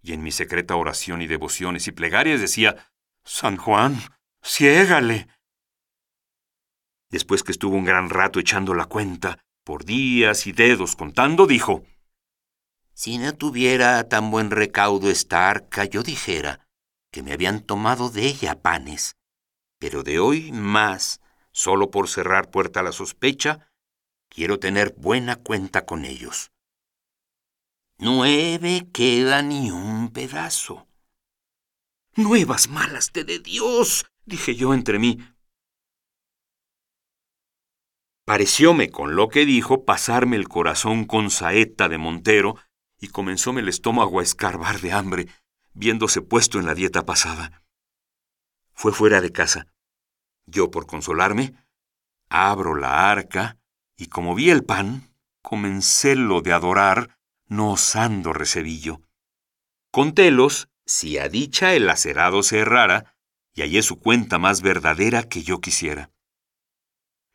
y 0.02 0.14
en 0.14 0.22
mi 0.22 0.32
secreta 0.32 0.76
oración 0.76 1.22
y 1.22 1.28
devociones 1.28 1.88
y 1.88 1.92
plegarias 1.92 2.40
decía, 2.40 2.92
San 3.24 3.58
Juan, 3.58 3.98
ciégale. 4.44 5.28
Después 7.10 7.44
que 7.44 7.52
estuvo 7.52 7.76
un 7.76 7.86
gran 7.86 8.10
rato 8.10 8.40
echando 8.40 8.74
la 8.74 8.86
cuenta, 8.86 9.40
por 9.64 9.86
días 9.86 10.48
y 10.48 10.52
dedos 10.52 10.96
contando, 10.96 11.48
dijo, 11.48 11.84
Si 12.94 13.18
no 13.18 13.34
tuviera 13.34 14.08
tan 14.08 14.32
buen 14.32 14.52
recaudo 14.52 15.10
esta 15.10 15.50
arca, 15.50 15.86
yo 15.86 16.04
dijera 16.04 16.68
que 17.12 17.24
me 17.24 17.34
habían 17.34 17.62
tomado 17.62 18.10
de 18.10 18.28
ella 18.28 18.62
panes, 18.62 19.16
pero 19.80 20.04
de 20.04 20.20
hoy 20.20 20.52
más 20.52 21.22
solo 21.52 21.90
por 21.90 22.08
cerrar 22.08 22.52
puerta 22.52 22.82
a 22.82 22.84
la 22.84 22.92
sospecha, 22.92 23.72
quiero 24.30 24.60
tener 24.60 24.94
buena 24.96 25.38
cuenta 25.38 25.86
con 25.86 26.06
ellos. 26.06 26.52
Nueve 27.98 28.88
queda 28.94 29.42
ni 29.42 29.72
un 29.72 30.12
pedazo. 30.12 30.88
Nuevas 32.16 32.70
malas 32.70 33.12
te 33.12 33.24
de 33.24 33.40
Dios, 33.40 34.06
dije 34.26 34.56
yo 34.56 34.74
entre 34.74 35.00
mí. 35.00 35.18
Parecióme 38.28 38.92
con 38.92 39.16
lo 39.16 39.30
que 39.30 39.46
dijo 39.46 39.86
pasarme 39.86 40.36
el 40.36 40.50
corazón 40.50 41.06
con 41.06 41.32
saeta 41.32 41.88
de 41.88 41.98
Montero 41.98 42.58
y 43.00 43.08
comenzóme 43.08 43.62
el 43.62 43.70
estómago 43.70 44.20
a 44.20 44.24
escarbar 44.24 44.82
de 44.82 44.92
hambre, 44.92 45.28
viéndose 45.74 46.22
puesto 46.22 46.60
en 46.60 46.66
la 46.66 46.76
dieta 46.76 47.06
pasada. 47.06 47.64
Fue 48.74 48.92
fuera 48.92 49.22
de 49.22 49.32
casa 49.32 49.68
yo, 50.48 50.72
por 50.72 50.88
consolarme, 50.88 51.54
abro 52.30 52.76
la 52.76 53.12
arca 53.12 53.58
y 53.98 54.08
como 54.08 54.34
vi 54.34 54.50
el 54.50 54.64
pan, 54.64 55.14
comencé 55.42 56.16
lo 56.16 56.42
de 56.42 56.54
adorar, 56.54 57.18
no 57.48 57.72
osando 57.72 58.34
recebillo. 58.34 59.02
Contélos 59.92 60.70
si 60.86 61.18
a 61.18 61.28
dicha 61.28 61.74
el 61.74 61.86
lacerado 61.86 62.44
se 62.44 62.60
errara, 62.60 63.14
y 63.54 63.62
hallé 63.62 63.82
su 63.82 64.00
cuenta 64.00 64.38
más 64.38 64.62
verdadera 64.62 65.24
que 65.24 65.42
yo 65.44 65.60
quisiera. 65.60 66.12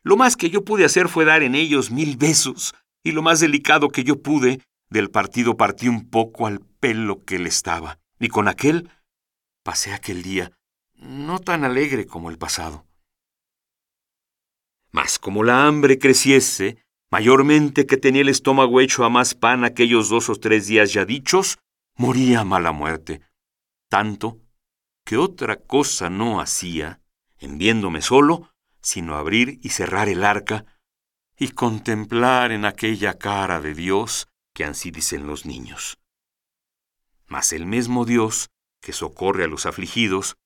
Lo 0.03 0.17
más 0.17 0.35
que 0.35 0.49
yo 0.49 0.63
pude 0.63 0.85
hacer 0.85 1.07
fue 1.07 1.25
dar 1.25 1.43
en 1.43 1.55
ellos 1.55 1.89
mil 1.89 2.17
besos, 2.17 2.75
y 3.03 3.11
lo 3.11 3.21
más 3.21 3.39
delicado 3.39 3.89
que 3.89 4.03
yo 4.03 4.21
pude, 4.21 4.61
del 4.89 5.09
partido 5.09 5.57
partí 5.57 5.87
un 5.87 6.09
poco 6.09 6.45
al 6.45 6.59
pelo 6.59 7.23
que 7.23 7.39
le 7.39 7.49
estaba, 7.49 7.99
y 8.19 8.27
con 8.27 8.47
aquel 8.47 8.89
pasé 9.63 9.93
aquel 9.93 10.21
día, 10.21 10.51
no 10.95 11.39
tan 11.39 11.63
alegre 11.63 12.05
como 12.05 12.29
el 12.29 12.37
pasado. 12.37 12.85
Mas 14.91 15.17
como 15.17 15.43
la 15.43 15.65
hambre 15.65 15.97
creciese, 15.97 16.77
mayormente 17.09 17.87
que 17.87 17.97
tenía 17.97 18.21
el 18.21 18.29
estómago 18.29 18.81
hecho 18.81 19.05
a 19.05 19.09
más 19.09 19.33
pan 19.33 19.63
aquellos 19.63 20.09
dos 20.09 20.29
o 20.29 20.35
tres 20.35 20.67
días 20.67 20.93
ya 20.93 21.05
dichos, 21.05 21.57
moría 21.95 22.43
mala 22.43 22.71
muerte. 22.71 23.21
Tanto 23.89 24.39
que 25.05 25.17
otra 25.17 25.57
cosa 25.57 26.09
no 26.09 26.39
hacía, 26.39 27.01
en 27.39 27.57
viéndome 27.57 28.01
solo, 28.01 28.52
sino 28.83 29.15
abrir 29.15 29.59
y 29.63 29.69
cerrar 29.69 30.09
el 30.09 30.23
arca 30.23 30.65
y 31.37 31.49
contemplar 31.49 32.51
en 32.51 32.65
aquella 32.65 33.17
cara 33.17 33.59
de 33.61 33.73
Dios 33.73 34.27
que 34.53 34.65
ansí 34.65 34.91
dicen 34.91 35.25
los 35.25 35.45
niños. 35.45 35.97
Mas 37.25 37.53
el 37.53 37.65
mismo 37.65 38.05
Dios, 38.05 38.51
que 38.81 38.93
socorre 38.93 39.45
a 39.45 39.47
los 39.47 39.65
afligidos, 39.65 40.37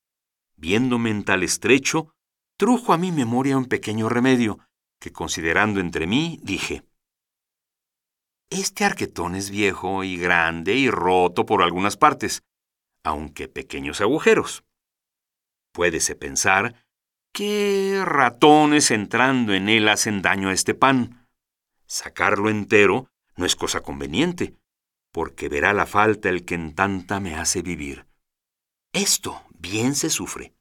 viéndome 0.55 1.09
en 1.09 1.25
tal 1.25 1.43
estrecho, 1.43 2.13
trujo 2.57 2.93
a 2.93 2.97
mi 2.97 3.11
memoria 3.11 3.57
un 3.57 3.65
pequeño 3.65 4.07
remedio, 4.07 4.59
que 4.99 5.11
considerando 5.11 5.79
entre 5.79 6.07
mí, 6.07 6.39
dije, 6.41 6.83
Este 8.49 8.85
arquetón 8.85 9.35
es 9.35 9.49
viejo 9.49 10.03
y 10.03 10.15
grande 10.15 10.75
y 10.75 10.89
roto 10.89 11.45
por 11.45 11.63
algunas 11.63 11.97
partes, 11.97 12.43
aunque 13.03 13.47
pequeños 13.47 13.99
agujeros. 13.99 14.63
Puédese 15.73 16.15
pensar 16.15 16.86
que 17.37 18.01
ratones 18.03 18.89
entrando 18.89 19.53
en 19.53 19.69
él 19.69 19.89
hacen 19.89 20.23
daño 20.23 20.49
a 20.49 20.53
este 20.53 20.73
pan. 20.73 21.27
Sacarlo 21.85 22.49
entero 22.49 23.11
no 23.35 23.45
es 23.45 23.55
cosa 23.55 23.81
conveniente, 23.81 24.55
porque 25.11 25.47
verá 25.47 25.71
la 25.71 25.85
falta 25.85 26.29
el 26.29 26.45
que 26.45 26.55
en 26.55 26.73
tanta 26.73 27.19
me 27.19 27.35
hace 27.35 27.61
vivir. 27.61 28.07
Esto 28.91 29.43
bien 29.51 29.93
se 29.93 30.09
sufre 30.09 30.55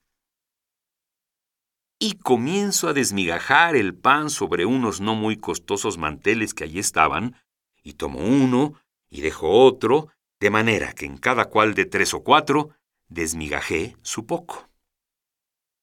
y 1.99 2.19
comienzo 2.19 2.89
a 2.89 2.93
desmigajar 2.93 3.75
el 3.75 3.95
pan 3.95 4.29
sobre 4.29 4.67
unos 4.67 5.01
no 5.01 5.15
muy 5.15 5.39
costosos 5.39 5.97
manteles 5.97 6.53
que 6.53 6.65
allí 6.65 6.79
estaban, 6.79 7.37
y 7.83 7.95
tomo 7.95 8.19
uno 8.19 8.75
y 9.09 9.23
dejo 9.23 9.49
otro, 9.49 10.09
de 10.41 10.51
manera 10.51 10.93
que 10.93 11.07
en 11.07 11.17
cada 11.17 11.47
cual 11.47 11.73
de 11.73 11.87
tres 11.87 12.13
o 12.13 12.23
cuatro 12.23 12.77
desmigajé 13.09 13.97
su 14.03 14.27
poco. 14.27 14.66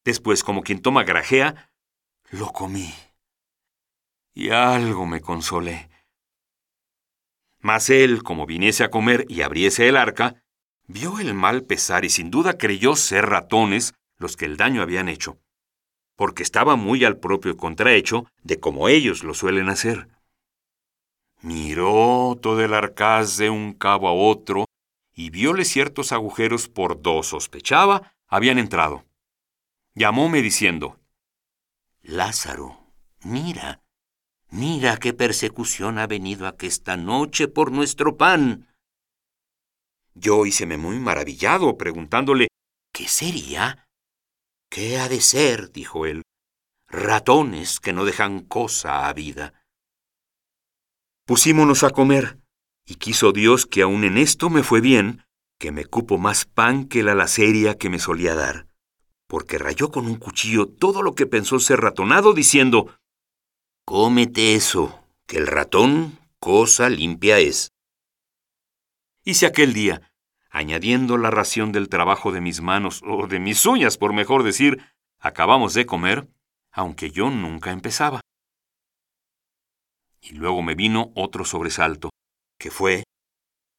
Después, 0.04 0.44
como 0.44 0.64
quien 0.64 0.82
toma 0.82 1.04
grajea, 1.04 1.72
lo 2.30 2.52
comí. 2.52 2.94
Y 4.34 4.50
algo 4.50 5.06
me 5.06 5.22
consolé. 5.22 5.90
Mas 7.60 7.90
él, 7.90 8.24
como 8.24 8.46
viniese 8.46 8.84
a 8.84 8.90
comer 8.92 9.26
y 9.30 9.42
abriese 9.42 9.88
el 9.88 9.96
arca, 9.96 10.44
vio 10.88 11.20
el 11.20 11.34
mal 11.34 11.64
pesar 11.64 12.04
y 12.04 12.10
sin 12.10 12.30
duda 12.32 12.58
creyó 12.58 12.96
ser 12.96 13.28
ratones 13.28 13.94
los 14.18 14.36
que 14.36 14.46
el 14.46 14.58
daño 14.58 14.82
habían 14.82 15.08
hecho 15.08 15.40
porque 16.16 16.44
estaba 16.44 16.76
muy 16.76 17.04
al 17.06 17.18
propio 17.18 17.58
contrahecho 17.58 18.26
de 18.44 18.60
como 18.60 18.90
ellos 18.90 19.24
lo 19.24 19.34
suelen 19.34 19.70
hacer. 19.70 20.08
Miró 21.42 22.38
todo 22.42 22.64
el 22.64 22.74
arcaz 22.74 23.38
de 23.38 23.50
un 23.50 23.74
cabo 23.74 24.08
a 24.08 24.14
otro 24.14 24.66
y 25.14 25.30
viole 25.30 25.66
ciertos 25.66 26.12
agujeros 26.12 26.68
por 26.68 27.02
dos 27.02 27.28
sospechaba 27.28 28.14
habían 28.28 28.58
entrado. 28.58 29.04
Llamóme 29.96 30.42
diciendo, 30.42 31.00
Lázaro, 32.02 32.94
mira, 33.24 33.84
mira 34.50 34.98
qué 34.98 35.14
persecución 35.14 36.00
ha 36.00 36.08
venido 36.08 36.48
aquesta 36.48 36.98
noche 36.98 37.48
por 37.48 37.72
nuestro 37.72 38.18
pan. 38.18 38.74
Yo 40.16 40.48
híceme 40.48 40.78
muy 40.78 40.98
maravillado, 41.00 41.78
preguntándole, 41.78 42.48
¿qué 42.92 43.08
sería? 43.08 43.88
¿Qué 44.70 44.98
ha 44.98 45.10
de 45.10 45.22
ser? 45.22 45.72
dijo 45.72 46.08
él. 46.08 46.24
Ratones 46.88 47.80
que 47.80 47.94
no 47.94 48.04
dejan 48.04 48.42
cosa 48.42 49.08
a 49.08 49.14
vida. 49.14 49.54
Pusímonos 51.26 51.84
a 51.84 51.92
comer, 51.92 52.40
y 52.86 52.96
quiso 52.96 53.32
Dios 53.32 53.68
que 53.68 53.84
aun 53.84 54.04
en 54.04 54.18
esto 54.18 54.50
me 54.50 54.64
fue 54.64 54.82
bien, 54.82 55.24
que 55.60 55.72
me 55.72 55.86
cupo 55.86 56.18
más 56.18 56.46
pan 56.46 56.86
que 56.86 57.04
la 57.04 57.14
laceria 57.14 57.78
que 57.78 57.90
me 57.90 58.00
solía 58.00 58.34
dar, 58.34 58.68
porque 59.34 59.58
rayó 59.58 59.90
con 59.90 60.06
un 60.06 60.18
cuchillo 60.18 60.68
todo 60.68 61.02
lo 61.02 61.16
que 61.16 61.26
pensó 61.26 61.58
ser 61.58 61.80
ratonado, 61.80 62.34
diciendo, 62.34 62.96
Cómete 63.84 64.54
eso, 64.54 65.04
que 65.26 65.38
el 65.38 65.48
ratón 65.48 66.20
cosa 66.38 66.88
limpia 66.88 67.40
es. 67.40 67.72
Hice 69.24 69.48
aquel 69.48 69.74
día, 69.74 70.14
añadiendo 70.52 71.18
la 71.18 71.32
ración 71.32 71.72
del 71.72 71.90
trabajo 71.90 72.32
de 72.32 72.42
mis 72.42 72.62
manos, 72.62 73.02
o 73.04 73.26
de 73.26 73.40
mis 73.40 73.66
uñas, 73.66 73.98
por 73.98 74.14
mejor 74.14 74.44
decir, 74.44 74.86
acabamos 75.18 75.74
de 75.74 75.88
comer, 75.88 76.28
aunque 76.72 77.10
yo 77.10 77.32
nunca 77.32 77.72
empezaba. 77.72 78.22
Y 80.22 80.36
luego 80.36 80.62
me 80.62 80.76
vino 80.76 81.12
otro 81.16 81.44
sobresalto, 81.44 82.12
que 82.60 82.70
fue 82.70 83.04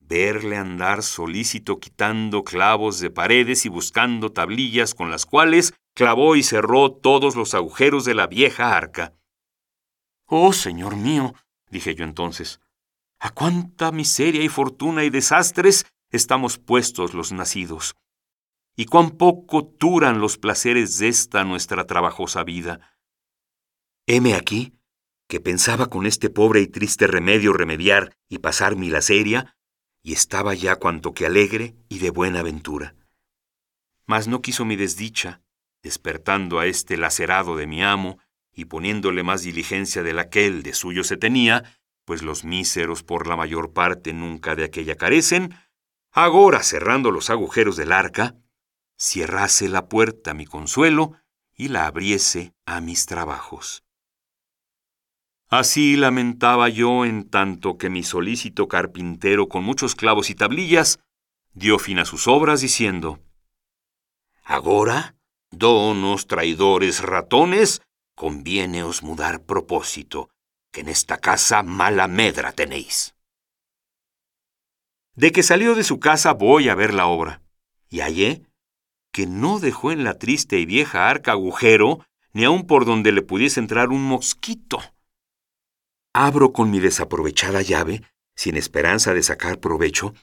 verle 0.06 0.56
andar 0.56 1.02
solícito 1.02 1.80
quitando 1.80 2.44
clavos 2.44 3.00
de 3.00 3.10
paredes 3.10 3.64
y 3.66 3.68
buscando 3.68 4.32
tablillas 4.32 4.94
con 4.94 5.10
las 5.10 5.26
cuales 5.26 5.74
clavó 5.94 6.36
y 6.36 6.42
cerró 6.42 6.92
todos 6.92 7.36
los 7.36 7.54
agujeros 7.54 8.04
de 8.04 8.14
la 8.14 8.26
vieja 8.26 8.76
arca. 8.76 9.14
Oh, 10.26 10.52
señor 10.52 10.96
mío, 10.96 11.34
dije 11.70 11.94
yo 11.94 12.04
entonces, 12.04 12.60
a 13.20 13.30
cuánta 13.30 13.92
miseria 13.92 14.42
y 14.42 14.48
fortuna 14.48 15.04
y 15.04 15.10
desastres 15.10 15.86
estamos 16.10 16.58
puestos 16.58 17.14
los 17.14 17.32
nacidos, 17.32 17.96
y 18.76 18.86
cuán 18.86 19.12
poco 19.12 19.74
duran 19.78 20.20
los 20.20 20.38
placeres 20.38 20.98
de 20.98 21.08
esta 21.08 21.44
nuestra 21.44 21.86
trabajosa 21.86 22.44
vida. 22.44 22.98
Heme 24.06 24.34
aquí, 24.34 24.74
que 25.28 25.40
pensaba 25.40 25.88
con 25.88 26.06
este 26.06 26.28
pobre 26.28 26.60
y 26.60 26.66
triste 26.66 27.06
remedio 27.06 27.52
remediar 27.52 28.16
y 28.28 28.38
pasar 28.38 28.76
mi 28.76 28.90
laceria, 28.90 29.53
y 30.04 30.12
estaba 30.12 30.54
ya 30.54 30.76
cuanto 30.76 31.14
que 31.14 31.24
alegre 31.26 31.74
y 31.88 31.98
de 31.98 32.10
buena 32.10 32.42
ventura. 32.42 32.94
Mas 34.06 34.28
no 34.28 34.42
quiso 34.42 34.66
mi 34.66 34.76
desdicha, 34.76 35.40
despertando 35.82 36.60
a 36.60 36.66
este 36.66 36.98
lacerado 36.98 37.56
de 37.56 37.66
mi 37.66 37.82
amo, 37.82 38.18
y 38.52 38.66
poniéndole 38.66 39.22
más 39.22 39.42
diligencia 39.42 40.02
de 40.02 40.12
la 40.12 40.28
que 40.28 40.46
él 40.46 40.62
de 40.62 40.74
suyo 40.74 41.04
se 41.04 41.16
tenía, 41.16 41.80
pues 42.04 42.22
los 42.22 42.44
míseros 42.44 43.02
por 43.02 43.26
la 43.26 43.34
mayor 43.34 43.72
parte 43.72 44.12
nunca 44.12 44.54
de 44.54 44.64
aquella 44.64 44.94
carecen, 44.94 45.54
agora 46.12 46.62
cerrando 46.62 47.10
los 47.10 47.30
agujeros 47.30 47.76
del 47.76 47.90
arca, 47.90 48.36
cierrase 48.98 49.68
la 49.68 49.88
puerta 49.88 50.32
a 50.32 50.34
mi 50.34 50.44
consuelo 50.44 51.14
y 51.56 51.68
la 51.68 51.86
abriese 51.86 52.54
a 52.66 52.82
mis 52.82 53.06
trabajos. 53.06 53.83
Así 55.56 55.94
lamentaba 55.94 56.68
yo 56.68 57.04
en 57.04 57.30
tanto 57.30 57.78
que 57.78 57.88
mi 57.88 58.02
solícito 58.02 58.66
carpintero 58.66 59.48
con 59.48 59.62
muchos 59.62 59.94
clavos 59.94 60.28
y 60.28 60.34
tablillas 60.34 60.98
dio 61.52 61.78
fin 61.78 62.00
a 62.00 62.04
sus 62.04 62.26
obras 62.26 62.60
diciendo, 62.60 63.20
Agora, 64.42 65.14
donos, 65.52 66.26
traidores, 66.26 67.02
ratones, 67.02 67.82
convieneos 68.16 69.04
mudar 69.04 69.44
propósito, 69.44 70.28
que 70.72 70.80
en 70.80 70.88
esta 70.88 71.18
casa 71.18 71.62
mala 71.62 72.08
medra 72.08 72.50
tenéis. 72.50 73.14
De 75.14 75.30
que 75.30 75.44
salió 75.44 75.76
de 75.76 75.84
su 75.84 76.00
casa 76.00 76.32
voy 76.32 76.68
a 76.68 76.74
ver 76.74 76.92
la 76.92 77.06
obra, 77.06 77.42
y 77.88 78.00
hallé 78.00 78.42
que 79.12 79.28
no 79.28 79.60
dejó 79.60 79.92
en 79.92 80.02
la 80.02 80.18
triste 80.18 80.58
y 80.58 80.66
vieja 80.66 81.08
arca 81.08 81.30
agujero, 81.30 82.04
ni 82.32 82.42
aun 82.42 82.66
por 82.66 82.84
donde 82.84 83.12
le 83.12 83.22
pudiese 83.22 83.60
entrar 83.60 83.90
un 83.90 84.02
mosquito. 84.02 84.80
Abro 86.16 86.52
con 86.52 86.70
mi 86.70 86.78
desaprovechada 86.78 87.60
llave, 87.60 88.02
sin 88.36 88.56
esperanza 88.56 89.12
de 89.12 89.22
sacar 89.24 89.58
provecho, 89.58 90.14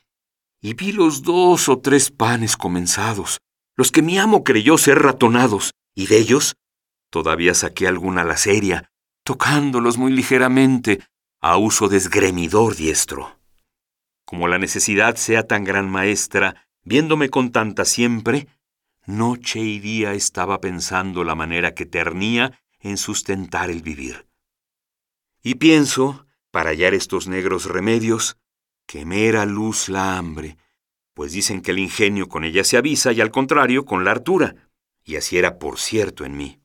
y 0.61 0.73
vi 0.73 0.93
los 0.93 1.21
dos 1.21 1.67
o 1.67 1.79
tres 1.79 2.11
panes 2.11 2.55
comenzados, 2.55 3.39
los 3.75 3.91
que 3.91 4.01
mi 4.01 4.17
amo 4.17 4.45
creyó 4.45 4.77
ser 4.77 4.99
ratonados, 4.99 5.71
y 5.93 6.07
de 6.07 6.17
ellos 6.17 6.55
todavía 7.09 7.53
saqué 7.53 7.87
alguna 7.87 8.23
laceria, 8.23 8.89
tocándolos 9.25 9.97
muy 9.97 10.13
ligeramente, 10.13 11.01
a 11.41 11.57
uso 11.57 11.89
desgremidor 11.89 12.75
diestro. 12.77 13.37
Como 14.25 14.47
la 14.47 14.59
necesidad 14.59 15.17
sea 15.17 15.45
tan 15.45 15.65
gran 15.65 15.89
maestra, 15.89 16.67
viéndome 16.83 17.29
con 17.29 17.51
tanta 17.51 17.83
siempre, 17.83 18.47
noche 19.05 19.59
y 19.59 19.79
día 19.79 20.13
estaba 20.13 20.61
pensando 20.61 21.25
la 21.25 21.35
manera 21.35 21.73
que 21.73 21.85
ternía 21.85 22.61
en 22.79 22.95
sustentar 22.97 23.69
el 23.69 23.81
vivir. 23.81 24.30
Y 25.43 25.55
pienso, 25.55 26.25
para 26.51 26.69
hallar 26.69 26.93
estos 26.93 27.27
negros 27.27 27.65
remedios, 27.65 28.37
que 28.85 29.05
me 29.05 29.27
era 29.27 29.45
luz 29.45 29.89
la 29.89 30.17
hambre, 30.17 30.57
pues 31.13 31.31
dicen 31.31 31.61
que 31.61 31.71
el 31.71 31.79
ingenio 31.79 32.27
con 32.27 32.43
ella 32.43 32.63
se 32.63 32.77
avisa 32.77 33.11
y 33.11 33.21
al 33.21 33.31
contrario 33.31 33.85
con 33.85 34.03
la 34.03 34.11
hartura, 34.11 34.69
y 35.03 35.15
así 35.15 35.37
era 35.37 35.57
por 35.57 35.79
cierto 35.79 36.25
en 36.25 36.37
mí. 36.37 36.61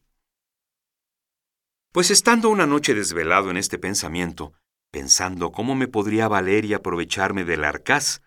Pues 1.92 2.10
estando 2.10 2.50
una 2.50 2.66
noche 2.66 2.94
desvelado 2.94 3.50
en 3.50 3.56
este 3.56 3.78
pensamiento, 3.78 4.52
pensando 4.90 5.52
cómo 5.52 5.74
me 5.74 5.88
podría 5.88 6.28
valer 6.28 6.64
y 6.64 6.74
aprovecharme 6.74 7.44
del 7.44 7.64
arcaz, 7.64 8.22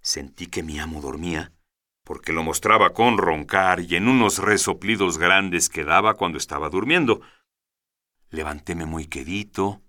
sentí 0.00 0.46
que 0.46 0.62
mi 0.62 0.80
amo 0.80 1.00
dormía, 1.00 1.52
porque 2.04 2.32
lo 2.32 2.42
mostraba 2.42 2.92
con 2.92 3.18
roncar 3.18 3.80
y 3.80 3.94
en 3.94 4.08
unos 4.08 4.38
resoplidos 4.38 5.18
grandes 5.18 5.68
que 5.68 5.84
daba 5.84 6.14
cuando 6.14 6.38
estaba 6.38 6.68
durmiendo. 6.68 7.20
Levantéme 8.30 8.86
muy 8.86 9.06
quedito, 9.06 9.81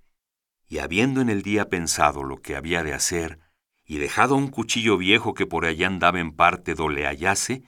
y 0.73 0.79
habiendo 0.79 1.21
en 1.21 1.29
el 1.29 1.43
día 1.43 1.69
pensado 1.69 2.23
lo 2.23 2.41
que 2.41 2.55
había 2.55 2.81
de 2.81 2.95
hacer, 2.95 3.37
y 3.85 3.99
dejado 3.99 4.33
un 4.33 4.47
cuchillo 4.47 4.97
viejo 4.97 5.35
que 5.35 5.45
por 5.45 5.65
allá 5.65 5.85
andaba 5.85 6.19
en 6.19 6.31
parte 6.31 6.73
do 6.73 6.89
le 6.89 7.05
hallase, 7.05 7.61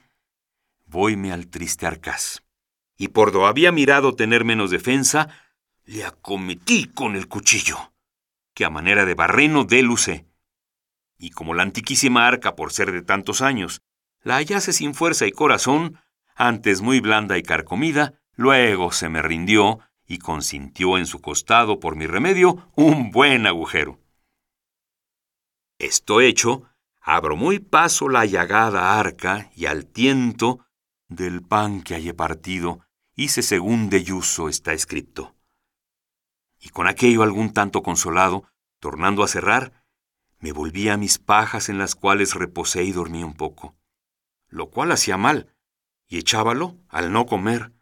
voyme 0.86 1.30
al 1.30 1.46
triste 1.46 1.86
arcaz. 1.86 2.42
Y 2.98 3.08
por 3.14 3.30
do 3.30 3.46
había 3.46 3.70
mirado 3.70 4.16
tener 4.16 4.44
menos 4.44 4.72
defensa, 4.72 5.28
le 5.84 6.04
acometí 6.04 6.86
con 6.86 7.14
el 7.14 7.28
cuchillo, 7.28 7.92
que 8.54 8.64
a 8.64 8.70
manera 8.70 9.04
de 9.04 9.14
barreno 9.14 9.62
delucé. 9.62 10.26
Y 11.16 11.30
como 11.30 11.54
la 11.54 11.62
antiquísima 11.62 12.26
arca, 12.26 12.56
por 12.56 12.72
ser 12.72 12.90
de 12.90 13.02
tantos 13.02 13.40
años, 13.40 13.82
la 14.20 14.34
hallase 14.34 14.72
sin 14.72 14.94
fuerza 14.94 15.28
y 15.28 15.30
corazón, 15.30 16.00
antes 16.34 16.80
muy 16.80 16.98
blanda 16.98 17.38
y 17.38 17.44
carcomida, 17.44 18.14
luego 18.34 18.90
se 18.90 19.08
me 19.08 19.22
rindió 19.22 19.78
y 20.06 20.18
consintió 20.18 20.98
en 20.98 21.06
su 21.06 21.20
costado 21.20 21.80
por 21.80 21.96
mi 21.96 22.06
remedio 22.06 22.70
un 22.74 23.10
buen 23.10 23.46
agujero. 23.46 23.98
Esto 25.78 26.20
hecho, 26.20 26.64
abro 27.00 27.36
muy 27.36 27.58
paso 27.58 28.08
la 28.08 28.24
llagada 28.24 28.98
arca 28.98 29.50
y 29.54 29.66
al 29.66 29.86
tiento 29.86 30.66
del 31.08 31.42
pan 31.42 31.82
que 31.82 31.94
hallé 31.94 32.14
partido, 32.14 32.80
hice 33.14 33.42
según 33.42 33.90
de 33.90 34.02
yuso 34.04 34.48
está 34.48 34.72
escrito 34.72 35.36
y 36.66 36.70
con 36.70 36.88
aquello 36.88 37.22
algún 37.22 37.52
tanto 37.52 37.84
consolado, 37.84 38.50
tornando 38.80 39.22
a 39.22 39.28
cerrar, 39.28 39.84
me 40.40 40.50
volví 40.50 40.88
a 40.88 40.96
mis 40.96 41.18
pajas 41.18 41.68
en 41.68 41.78
las 41.78 41.94
cuales 41.94 42.34
reposé 42.34 42.82
y 42.82 42.90
dormí 42.90 43.22
un 43.22 43.34
poco, 43.34 43.76
lo 44.48 44.70
cual 44.70 44.90
hacía 44.90 45.16
mal, 45.16 45.54
y 46.08 46.18
echábalo 46.18 46.76
al 46.88 47.12
no 47.12 47.26
comer. 47.26 47.72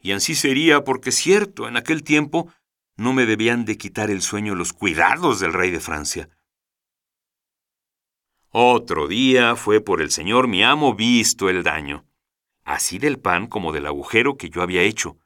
Y 0.00 0.12
así 0.12 0.34
sería 0.34 0.82
porque 0.82 1.12
cierto, 1.12 1.68
en 1.68 1.76
aquel 1.76 2.02
tiempo 2.02 2.52
no 2.96 3.12
me 3.12 3.26
debían 3.26 3.64
de 3.64 3.78
quitar 3.78 4.10
el 4.10 4.22
sueño 4.22 4.54
los 4.54 4.72
cuidados 4.72 5.40
del 5.40 5.52
rey 5.52 5.70
de 5.70 5.80
Francia. 5.80 6.28
Otro 8.50 9.06
día 9.06 9.54
fue 9.56 9.80
por 9.80 10.02
el 10.02 10.10
señor 10.10 10.48
mi 10.48 10.64
amo 10.64 10.94
visto 10.94 11.48
el 11.48 11.62
daño, 11.62 12.04
así 12.64 12.98
del 12.98 13.18
pan 13.18 13.46
como 13.46 13.72
del 13.72 13.86
agujero 13.86 14.36
que 14.36 14.50
yo 14.50 14.62
había 14.62 14.82
hecho, 14.82 15.18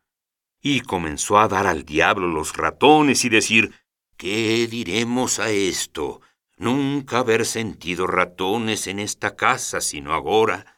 y 0.61 0.81
comenzó 0.81 1.39
a 1.39 1.49
dar 1.49 1.67
al 1.67 1.85
diablo 1.85 2.27
los 2.29 2.57
ratones 2.57 3.25
y 3.25 3.29
decir, 3.29 3.73
¿qué 4.17 4.67
diremos 4.67 5.39
a 5.39 5.51
esto? 5.51 6.21
Nunca 6.57 7.19
haber 7.19 7.47
sentido 7.47 8.07
ratones 8.07 8.87
en 8.87 8.99
esta 8.99 9.37
casa 9.37 9.81
sino 9.81 10.13
ahora. 10.13 10.74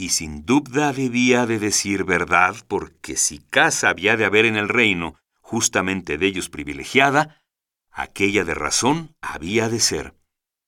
Y 0.00 0.08
sin 0.08 0.46
duda 0.46 0.94
debía 0.94 1.44
de 1.44 1.58
decir 1.58 2.04
verdad, 2.04 2.56
porque 2.68 3.18
si 3.18 3.38
casa 3.38 3.90
había 3.90 4.16
de 4.16 4.24
haber 4.24 4.46
en 4.46 4.56
el 4.56 4.70
reino, 4.70 5.16
justamente 5.42 6.16
de 6.16 6.26
ellos 6.26 6.48
privilegiada, 6.48 7.42
aquella 7.90 8.44
de 8.44 8.54
razón 8.54 9.14
había 9.20 9.68
de 9.68 9.78
ser, 9.78 10.14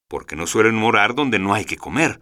porque 0.06 0.36
no 0.36 0.46
suelen 0.46 0.74
morar 0.74 1.14
donde 1.14 1.38
no 1.38 1.54
hay 1.54 1.64
que 1.64 1.78
comer 1.78 2.20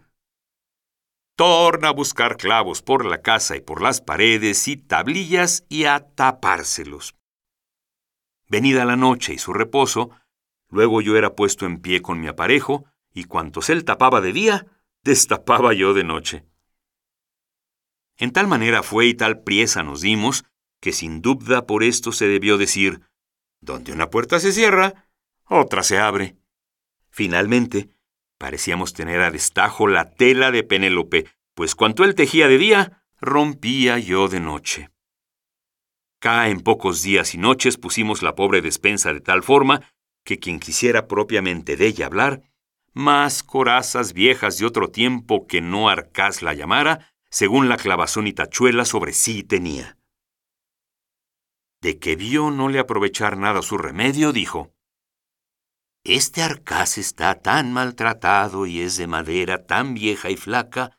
torna 1.35 1.89
a 1.89 1.93
buscar 1.93 2.37
clavos 2.37 2.83
por 2.83 3.07
la 3.07 3.23
casa 3.23 3.57
y 3.57 3.63
por 3.63 3.81
las 3.81 4.03
paredes 4.03 4.69
y 4.69 4.77
tablillas 4.77 5.65
y 5.71 5.87
a 5.87 6.01
tapárselos. 6.15 7.17
Venida 8.47 8.85
la 8.85 8.97
noche 8.97 9.33
y 9.33 9.39
su 9.39 9.55
reposo, 9.55 10.11
luego 10.69 11.01
yo 11.01 11.17
era 11.17 11.35
puesto 11.35 11.65
en 11.65 11.81
pie 11.81 12.03
con 12.03 12.21
mi 12.21 12.29
aparejo, 12.29 12.85
y 13.15 13.25
cuantos 13.25 13.71
él 13.71 13.87
tapaba 13.87 14.21
de 14.21 14.35
día, 14.35 14.67
destapaba 15.03 15.73
yo 15.73 15.95
de 15.95 16.05
noche. 16.05 16.50
En 18.21 18.31
tal 18.33 18.47
manera 18.47 18.85
fue 18.85 19.07
y 19.07 19.15
tal 19.15 19.43
priesa 19.43 19.83
nos 19.83 20.01
dimos, 20.01 20.45
que 20.81 20.93
sin 20.93 21.21
duda 21.21 21.67
por 21.67 21.83
esto 21.83 22.13
se 22.13 22.29
debió 22.29 22.57
decir, 22.57 23.01
donde 23.61 23.93
una 23.93 24.11
puerta 24.11 24.39
se 24.39 24.53
cierra, 24.53 25.11
otra 25.49 25.83
se 25.83 25.99
abre. 25.99 26.37
Finalmente, 27.11 27.91
Parecíamos 28.41 28.95
tener 28.95 29.21
a 29.21 29.31
destajo 29.31 29.87
la 29.87 30.13
tela 30.13 30.51
de 30.51 30.63
Penélope, 30.65 31.27
pues 31.55 31.75
cuanto 31.75 32.05
él 32.05 32.15
tejía 32.15 32.49
de 32.49 32.57
día, 32.57 33.05
rompía 33.21 33.99
yo 33.99 34.29
de 34.29 34.41
noche. 34.41 34.89
Cá 36.21 36.49
en 36.49 36.63
pocos 36.63 37.03
días 37.03 37.35
y 37.35 37.39
noches 37.39 37.77
pusimos 37.77 38.23
la 38.23 38.35
pobre 38.35 38.63
despensa 38.63 39.13
de 39.13 39.21
tal 39.21 39.43
forma 39.43 39.83
que 40.25 40.39
quien 40.39 40.59
quisiera 40.59 41.07
propiamente 41.07 41.77
de 41.77 41.89
ella 41.89 42.07
hablar, 42.07 42.41
más 42.95 43.43
corazas 43.43 44.15
viejas 44.15 44.57
de 44.57 44.65
otro 44.65 44.89
tiempo 44.89 45.47
que 45.47 45.61
no 45.61 45.91
Arcás 45.91 46.41
la 46.41 46.55
llamara, 46.55 47.13
según 47.31 47.69
la 47.69 47.77
clavazón 47.77 48.27
y 48.27 48.33
tachuela 48.33 48.85
sobre 48.85 49.13
sí 49.13 49.43
tenía. 49.43 49.97
De 51.81 51.99
que 51.99 52.17
vio 52.17 52.51
no 52.51 52.69
le 52.69 52.79
aprovechar 52.79 53.37
nada 53.37 53.63
su 53.63 53.79
remedio, 53.79 54.33
dijo, 54.33 54.75
Este 56.05 56.43
arcaz 56.43 56.99
está 56.99 57.41
tan 57.41 57.73
maltratado 57.73 58.67
y 58.67 58.81
es 58.81 58.97
de 58.97 59.07
madera 59.07 59.67
tan 59.67 59.95
vieja 59.95 60.31
y 60.31 60.37
flaca 60.37 60.99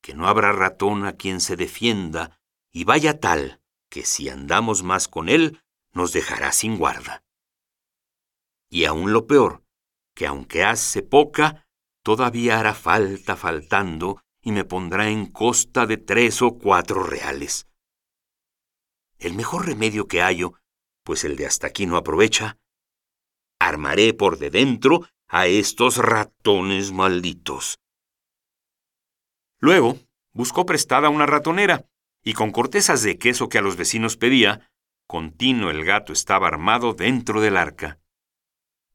que 0.00 0.14
no 0.14 0.28
habrá 0.28 0.52
ratón 0.52 1.06
a 1.06 1.14
quien 1.14 1.40
se 1.40 1.56
defienda 1.56 2.38
y 2.72 2.84
vaya 2.84 3.20
tal 3.20 3.60
que 3.90 4.04
si 4.04 4.28
andamos 4.28 4.82
más 4.82 5.08
con 5.08 5.28
él 5.28 5.60
nos 5.92 6.12
dejará 6.12 6.52
sin 6.52 6.76
guarda. 6.76 7.22
Y 8.68 8.86
aún 8.86 9.12
lo 9.12 9.26
peor, 9.26 9.62
que 10.14 10.26
aunque 10.26 10.64
hace 10.64 11.02
poca, 11.02 11.66
todavía 12.02 12.58
hará 12.58 12.74
falta 12.74 13.36
faltando 13.36 14.20
y 14.44 14.52
me 14.52 14.64
pondrá 14.64 15.08
en 15.08 15.26
costa 15.26 15.86
de 15.86 15.96
tres 15.96 16.42
o 16.42 16.58
cuatro 16.58 17.02
reales. 17.02 17.66
El 19.18 19.34
mejor 19.34 19.66
remedio 19.66 20.06
que 20.06 20.20
hallo, 20.20 20.52
pues 21.02 21.24
el 21.24 21.36
de 21.36 21.46
hasta 21.46 21.66
aquí 21.66 21.86
no 21.86 21.96
aprovecha, 21.96 22.58
armaré 23.58 24.12
por 24.12 24.38
de 24.38 24.50
dentro 24.50 25.06
a 25.28 25.46
estos 25.46 25.96
ratones 25.96 26.92
malditos. 26.92 27.78
Luego 29.60 29.98
buscó 30.34 30.66
prestada 30.66 31.08
una 31.08 31.24
ratonera, 31.24 31.86
y 32.22 32.34
con 32.34 32.52
cortezas 32.52 33.02
de 33.02 33.18
queso 33.18 33.48
que 33.48 33.58
a 33.58 33.62
los 33.62 33.76
vecinos 33.76 34.18
pedía, 34.18 34.70
continuo 35.06 35.70
el 35.70 35.84
gato 35.84 36.12
estaba 36.12 36.48
armado 36.48 36.92
dentro 36.92 37.40
del 37.40 37.56
arca. 37.56 37.98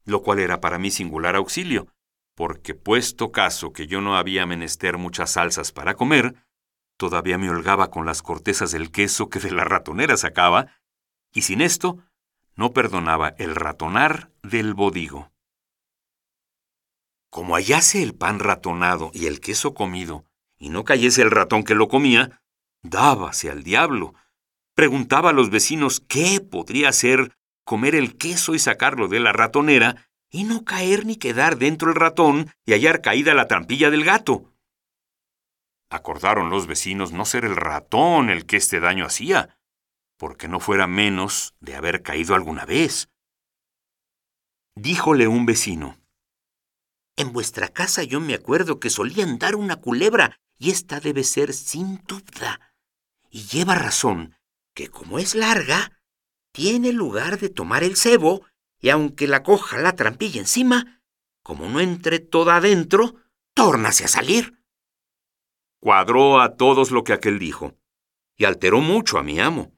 Lo 0.04 0.22
cual 0.22 0.38
era 0.38 0.60
para 0.60 0.78
mí 0.78 0.92
singular 0.92 1.34
auxilio, 1.34 1.88
porque 2.40 2.74
puesto 2.74 3.32
caso 3.32 3.74
que 3.74 3.86
yo 3.86 4.00
no 4.00 4.16
había 4.16 4.46
menester 4.46 4.96
muchas 4.96 5.32
salsas 5.32 5.72
para 5.72 5.92
comer, 5.92 6.36
todavía 6.96 7.36
me 7.36 7.50
holgaba 7.50 7.90
con 7.90 8.06
las 8.06 8.22
cortezas 8.22 8.70
del 8.70 8.90
queso 8.90 9.28
que 9.28 9.40
de 9.40 9.50
la 9.50 9.64
ratonera 9.64 10.16
sacaba, 10.16 10.68
y 11.34 11.42
sin 11.42 11.60
esto 11.60 11.98
no 12.56 12.72
perdonaba 12.72 13.34
el 13.36 13.54
ratonar 13.54 14.30
del 14.42 14.72
bodigo. 14.72 15.30
Como 17.28 17.56
hallase 17.56 18.02
el 18.02 18.14
pan 18.14 18.38
ratonado 18.38 19.10
y 19.12 19.26
el 19.26 19.40
queso 19.40 19.74
comido, 19.74 20.24
y 20.58 20.70
no 20.70 20.84
cayese 20.84 21.20
el 21.20 21.30
ratón 21.30 21.62
que 21.62 21.74
lo 21.74 21.88
comía, 21.88 22.40
dábase 22.80 23.50
al 23.50 23.64
diablo. 23.64 24.14
Preguntaba 24.74 25.28
a 25.28 25.34
los 25.34 25.50
vecinos 25.50 26.00
qué 26.08 26.40
podría 26.40 26.90
ser 26.92 27.36
comer 27.66 27.94
el 27.94 28.16
queso 28.16 28.54
y 28.54 28.58
sacarlo 28.58 29.08
de 29.08 29.20
la 29.20 29.34
ratonera, 29.34 30.09
y 30.30 30.44
no 30.44 30.64
caer 30.64 31.06
ni 31.06 31.16
quedar 31.16 31.58
dentro 31.58 31.90
el 31.90 31.96
ratón 31.96 32.52
y 32.64 32.72
hallar 32.72 33.02
caída 33.02 33.34
la 33.34 33.48
trampilla 33.48 33.90
del 33.90 34.04
gato. 34.04 34.52
Acordaron 35.90 36.50
los 36.50 36.68
vecinos 36.68 37.12
no 37.12 37.24
ser 37.24 37.44
el 37.44 37.56
ratón 37.56 38.30
el 38.30 38.46
que 38.46 38.56
este 38.56 38.78
daño 38.78 39.04
hacía, 39.04 39.58
porque 40.16 40.46
no 40.46 40.60
fuera 40.60 40.86
menos 40.86 41.54
de 41.60 41.74
haber 41.74 42.02
caído 42.02 42.34
alguna 42.34 42.64
vez. 42.64 43.08
Díjole 44.76 45.26
un 45.26 45.46
vecino, 45.46 45.98
En 47.16 47.32
vuestra 47.32 47.68
casa 47.68 48.02
yo 48.04 48.20
me 48.20 48.34
acuerdo 48.34 48.78
que 48.78 48.88
solían 48.88 49.38
dar 49.38 49.56
una 49.56 49.76
culebra, 49.76 50.36
y 50.58 50.70
esta 50.70 51.00
debe 51.00 51.24
ser 51.24 51.52
sin 51.52 52.02
duda. 52.06 52.74
Y 53.30 53.46
lleva 53.46 53.74
razón, 53.74 54.36
que 54.74 54.88
como 54.88 55.18
es 55.18 55.34
larga, 55.34 56.00
tiene 56.52 56.92
lugar 56.92 57.38
de 57.38 57.48
tomar 57.48 57.82
el 57.82 57.96
cebo, 57.96 58.46
y 58.80 58.88
aunque 58.88 59.26
la 59.26 59.42
coja 59.42 59.78
la 59.78 59.94
trampilla 59.94 60.40
encima, 60.40 61.02
como 61.42 61.68
no 61.68 61.80
entre 61.80 62.18
toda 62.18 62.56
adentro, 62.56 63.16
tórnase 63.54 64.04
a 64.04 64.08
salir. 64.08 64.62
Cuadró 65.80 66.40
a 66.40 66.56
todos 66.56 66.90
lo 66.90 67.04
que 67.04 67.12
aquel 67.12 67.38
dijo, 67.38 67.76
y 68.36 68.44
alteró 68.44 68.80
mucho 68.80 69.18
a 69.18 69.22
mi 69.22 69.40
amo 69.40 69.72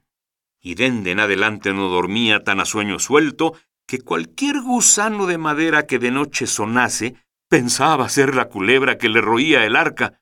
y 0.63 0.75
dende 0.75 1.11
en 1.11 1.19
adelante 1.19 1.73
no 1.73 1.89
dormía 1.89 2.43
tan 2.43 2.61
a 2.61 2.65
sueño 2.65 2.97
suelto 2.97 3.53
que 3.85 3.99
cualquier 3.99 4.61
gusano 4.61 5.27
de 5.27 5.37
madera 5.37 5.85
que 5.85 5.99
de 5.99 6.09
noche 6.09 6.47
sonase 6.47 7.15
pensaba 7.49 8.07
ser 8.07 8.33
la 8.33 8.47
culebra 8.47 8.97
que 8.97 9.09
le 9.09 9.19
roía 9.19 9.65
el 9.65 9.75
arca. 9.75 10.21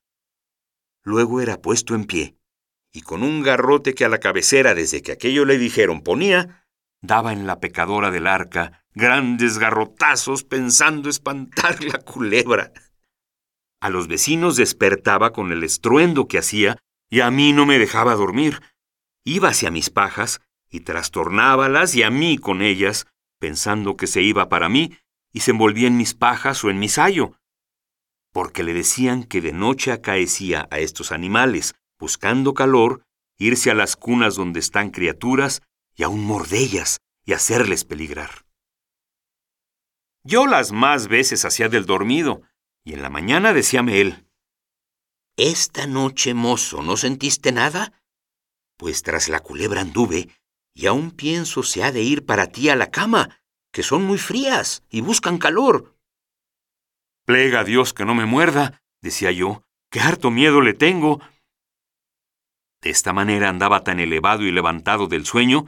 Luego 1.03 1.41
era 1.41 1.61
puesto 1.61 1.93
en 1.93 2.05
pie, 2.05 2.37
y 2.91 3.01
con 3.01 3.21
un 3.21 3.43
garrote 3.43 3.93
que 3.93 4.03
a 4.03 4.09
la 4.09 4.17
cabecera 4.17 4.73
desde 4.73 5.03
que 5.03 5.11
aquello 5.11 5.45
le 5.45 5.59
dijeron 5.59 6.01
ponía, 6.01 6.65
daba 7.01 7.33
en 7.33 7.47
la 7.47 7.59
pecadora 7.59 8.11
del 8.11 8.27
arca 8.27 8.85
grandes 8.93 9.57
garrotazos 9.57 10.43
pensando 10.43 11.09
espantar 11.09 11.83
la 11.83 11.99
culebra. 11.99 12.71
A 13.79 13.89
los 13.89 14.07
vecinos 14.07 14.57
despertaba 14.57 15.33
con 15.33 15.51
el 15.51 15.63
estruendo 15.63 16.27
que 16.27 16.37
hacía 16.37 16.77
y 17.09 17.21
a 17.21 17.31
mí 17.31 17.53
no 17.53 17.65
me 17.65 17.79
dejaba 17.79 18.15
dormir, 18.15 18.61
Iba 19.23 19.49
hacia 19.49 19.69
mis 19.69 19.89
pajas 19.89 20.41
y 20.69 20.79
trastornábalas 20.81 21.95
y 21.95 22.03
a 22.03 22.09
mí 22.09 22.37
con 22.37 22.61
ellas, 22.61 23.05
pensando 23.39 23.95
que 23.95 24.07
se 24.07 24.21
iba 24.21 24.49
para 24.49 24.67
mí 24.67 24.97
y 25.31 25.41
se 25.41 25.51
envolvía 25.51 25.87
en 25.87 25.97
mis 25.97 26.15
pajas 26.15 26.63
o 26.63 26.69
en 26.69 26.79
mi 26.79 26.89
sayo, 26.89 27.33
porque 28.33 28.63
le 28.63 28.73
decían 28.73 29.23
que 29.23 29.41
de 29.41 29.53
noche 29.53 29.91
acaecía 29.91 30.67
a 30.71 30.79
estos 30.79 31.11
animales, 31.11 31.75
buscando 31.99 32.53
calor, 32.53 33.03
irse 33.37 33.69
a 33.69 33.75
las 33.75 33.95
cunas 33.95 34.35
donde 34.35 34.59
están 34.59 34.89
criaturas 34.89 35.61
y 35.95 36.03
aún 36.03 36.23
mordellas 36.23 36.99
y 37.25 37.33
hacerles 37.33 37.85
peligrar. 37.85 38.45
Yo 40.23 40.45
las 40.47 40.71
más 40.71 41.07
veces 41.07 41.45
hacía 41.45 41.69
del 41.69 41.85
dormido, 41.85 42.41
y 42.83 42.93
en 42.93 43.01
la 43.01 43.09
mañana 43.09 43.53
decíame 43.53 44.01
él, 44.01 44.27
Esta 45.37 45.87
noche, 45.87 46.33
mozo, 46.33 46.81
¿no 46.81 46.97
sentiste 46.97 47.51
nada? 47.51 47.93
pues 48.77 49.03
tras 49.03 49.29
la 49.29 49.41
culebra 49.41 49.81
anduve, 49.81 50.29
y 50.73 50.87
aún 50.87 51.11
pienso 51.11 51.61
se 51.61 51.83
ha 51.83 51.91
de 51.91 52.01
ir 52.01 52.25
para 52.25 52.47
ti 52.47 52.69
a 52.69 52.75
la 52.75 52.89
cama, 52.89 53.39
que 53.71 53.83
son 53.83 54.03
muy 54.03 54.17
frías 54.17 54.83
y 54.89 55.01
buscan 55.01 55.37
calor. 55.37 55.95
Plega 57.25 57.59
a 57.59 57.63
Dios 57.63 57.93
que 57.93 58.05
no 58.05 58.15
me 58.15 58.25
muerda, 58.25 58.81
decía 58.99 59.31
yo, 59.31 59.61
que 59.91 59.99
harto 59.99 60.31
miedo 60.31 60.61
le 60.61 60.73
tengo. 60.73 61.21
De 62.81 62.89
esta 62.89 63.13
manera 63.13 63.49
andaba 63.49 63.83
tan 63.83 63.99
elevado 63.99 64.41
y 64.43 64.51
levantado 64.51 65.05
del 65.05 65.27
sueño, 65.27 65.65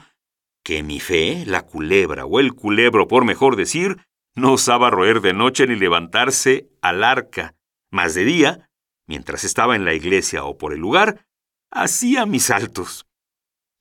que 0.64 0.84
mi 0.84 1.00
fe, 1.00 1.44
la 1.46 1.64
culebra 1.64 2.26
o 2.26 2.40
el 2.40 2.54
culebro 2.54 3.08
por 3.08 3.26
mejor 3.26 3.56
decir, 3.56 3.98
no 4.36 4.54
osaba 4.54 4.90
roer 4.90 5.22
de 5.22 5.34
noche 5.34 5.68
ni 5.68 5.76
levantarse 5.76 6.70
al 6.82 7.04
arca, 7.04 7.56
mas 7.92 8.16
de 8.16 8.26
día, 8.26 8.70
mientras 9.08 9.44
estaba 9.44 9.76
en 9.76 9.86
la 9.86 9.94
iglesia 9.94 10.44
o 10.44 10.58
por 10.58 10.74
el 10.74 10.80
lugar, 10.80 11.28
hacía 11.72 12.26
mis 12.26 12.46
saltos, 12.46 13.06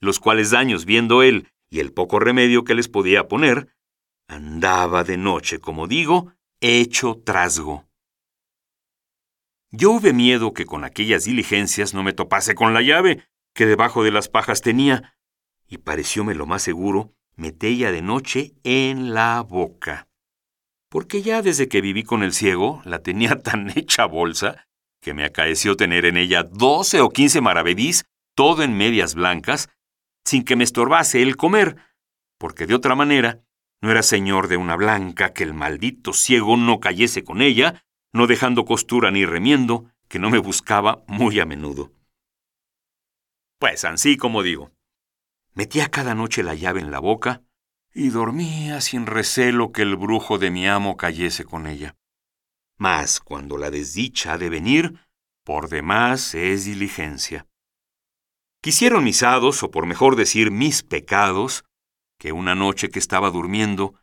los 0.01 0.18
cuales 0.18 0.51
daños 0.51 0.85
viendo 0.85 1.23
él 1.23 1.49
y 1.71 1.81
el 1.81 1.92
poco 1.92 2.18
remedio 2.18 2.64
que 2.64 2.75
les 2.75 2.88
podía 2.88 3.29
poner, 3.29 3.75
andaba 4.29 5.05
de 5.05 5.16
noche, 5.16 5.59
como 5.59 5.87
digo, 5.87 6.35
hecho 6.61 7.21
trasgo. 7.25 7.88
Yo 9.71 9.92
hube 9.92 10.12
miedo 10.12 10.53
que 10.53 10.66
con 10.66 10.85
aquellas 10.85 11.25
diligencias 11.25 11.95
no 11.95 12.03
me 12.03 12.12
topase 12.12 12.55
con 12.55 12.75
la 12.75 12.83
llave 12.83 13.27
que 13.55 13.66
debajo 13.66 14.05
de 14.05 14.11
las 14.11 14.29
pajas 14.29 14.61
tenía, 14.61 15.16
y 15.73 15.79
parecióme 15.79 16.35
lo 16.35 16.45
más 16.45 16.61
seguro 16.61 17.15
metella 17.35 17.91
de 17.91 18.03
noche 18.03 18.53
en 18.63 19.15
la 19.15 19.41
boca. 19.41 20.07
Porque 20.91 21.23
ya 21.23 21.41
desde 21.41 21.67
que 21.67 21.81
viví 21.81 22.03
con 22.03 22.23
el 22.23 22.35
ciego 22.35 22.83
la 22.85 22.99
tenía 22.99 23.39
tan 23.43 23.71
hecha 23.71 24.05
bolsa 24.05 24.67
que 25.01 25.15
me 25.15 25.25
acaeció 25.25 25.75
tener 25.75 26.05
en 26.05 26.19
ella 26.19 26.43
doce 26.43 27.01
o 27.01 27.09
quince 27.09 27.41
maravedís, 27.41 28.05
todo 28.37 28.63
en 28.63 28.77
medias 28.77 29.15
blancas, 29.15 29.71
sin 30.27 30.45
que 30.45 30.57
me 30.57 30.65
estorbase 30.65 31.23
el 31.23 31.39
comer, 31.39 31.77
porque 32.39 32.67
de 32.67 32.75
otra 32.75 32.95
manera 32.95 33.41
no 33.81 33.91
era 33.91 34.03
señor 34.03 34.49
de 34.49 34.59
una 34.59 34.77
blanca 34.77 35.33
que 35.33 35.43
el 35.43 35.55
maldito 35.55 36.13
ciego 36.13 36.59
no 36.59 36.81
cayese 36.81 37.25
con 37.25 37.41
ella, 37.41 37.83
no 38.13 38.27
dejando 38.27 38.67
costura 38.67 39.11
ni 39.11 39.25
remiendo, 39.25 39.87
que 40.07 40.19
no 40.19 40.29
me 40.29 40.39
buscaba 40.39 41.03
muy 41.07 41.41
a 41.41 41.47
menudo. 41.47 41.93
Pues 43.59 43.87
ansí 43.87 44.19
como 44.19 44.43
digo, 44.43 44.71
metía 45.55 45.91
cada 45.91 46.15
noche 46.15 46.43
la 46.43 46.55
llave 46.55 46.81
en 46.81 46.91
la 46.91 46.99
boca 46.99 47.43
y 47.95 48.09
dormía 48.09 48.81
sin 48.81 49.07
recelo 49.07 49.73
que 49.73 49.83
el 49.83 49.97
brujo 49.97 50.38
de 50.38 50.51
mi 50.51 50.67
amo 50.67 50.97
cayese 50.97 51.45
con 51.45 51.67
ella. 51.67 51.97
Mas 52.79 53.21
cuando 53.21 53.59
la 53.59 53.71
desdicha 53.71 54.33
ha 54.33 54.38
de 54.38 54.49
venir, 54.49 54.99
por 55.45 55.69
demás 55.69 56.35
es 56.35 56.65
diligencia. 56.65 57.47
Quisieron 58.62 59.05
mis 59.05 59.23
hados, 59.23 59.62
o 59.62 59.71
por 59.71 59.87
mejor 59.87 60.17
decir 60.17 60.51
mis 60.51 60.83
pecados, 60.83 61.65
que 62.19 62.33
una 62.33 62.55
noche 62.55 62.91
que 62.91 63.01
estaba 63.01 63.31
durmiendo, 63.31 63.95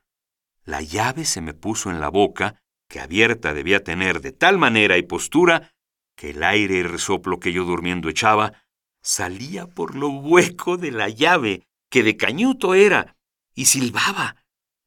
la 0.65 0.81
llave 0.81 1.25
se 1.25 1.41
me 1.41 1.53
puso 1.53 1.89
en 1.89 1.99
la 2.01 2.09
boca, 2.09 2.61
que 2.89 2.99
abierta 2.99 3.53
debía 3.53 3.83
tener 3.83 4.19
de 4.21 4.33
tal 4.33 4.57
manera 4.57 4.97
y 4.97 5.03
postura, 5.03 5.71
que 6.15 6.31
el 6.31 6.43
aire 6.43 6.75
y 6.75 6.83
resoplo 6.83 7.39
que 7.39 7.53
yo 7.53 7.63
durmiendo 7.63 8.09
echaba, 8.09 8.53
salía 9.01 9.67
por 9.67 9.95
lo 9.95 10.09
hueco 10.09 10.77
de 10.77 10.91
la 10.91 11.09
llave, 11.09 11.67
que 11.89 12.03
de 12.03 12.17
cañuto 12.17 12.73
era, 12.73 13.15
y 13.53 13.65
silbaba, 13.65 14.35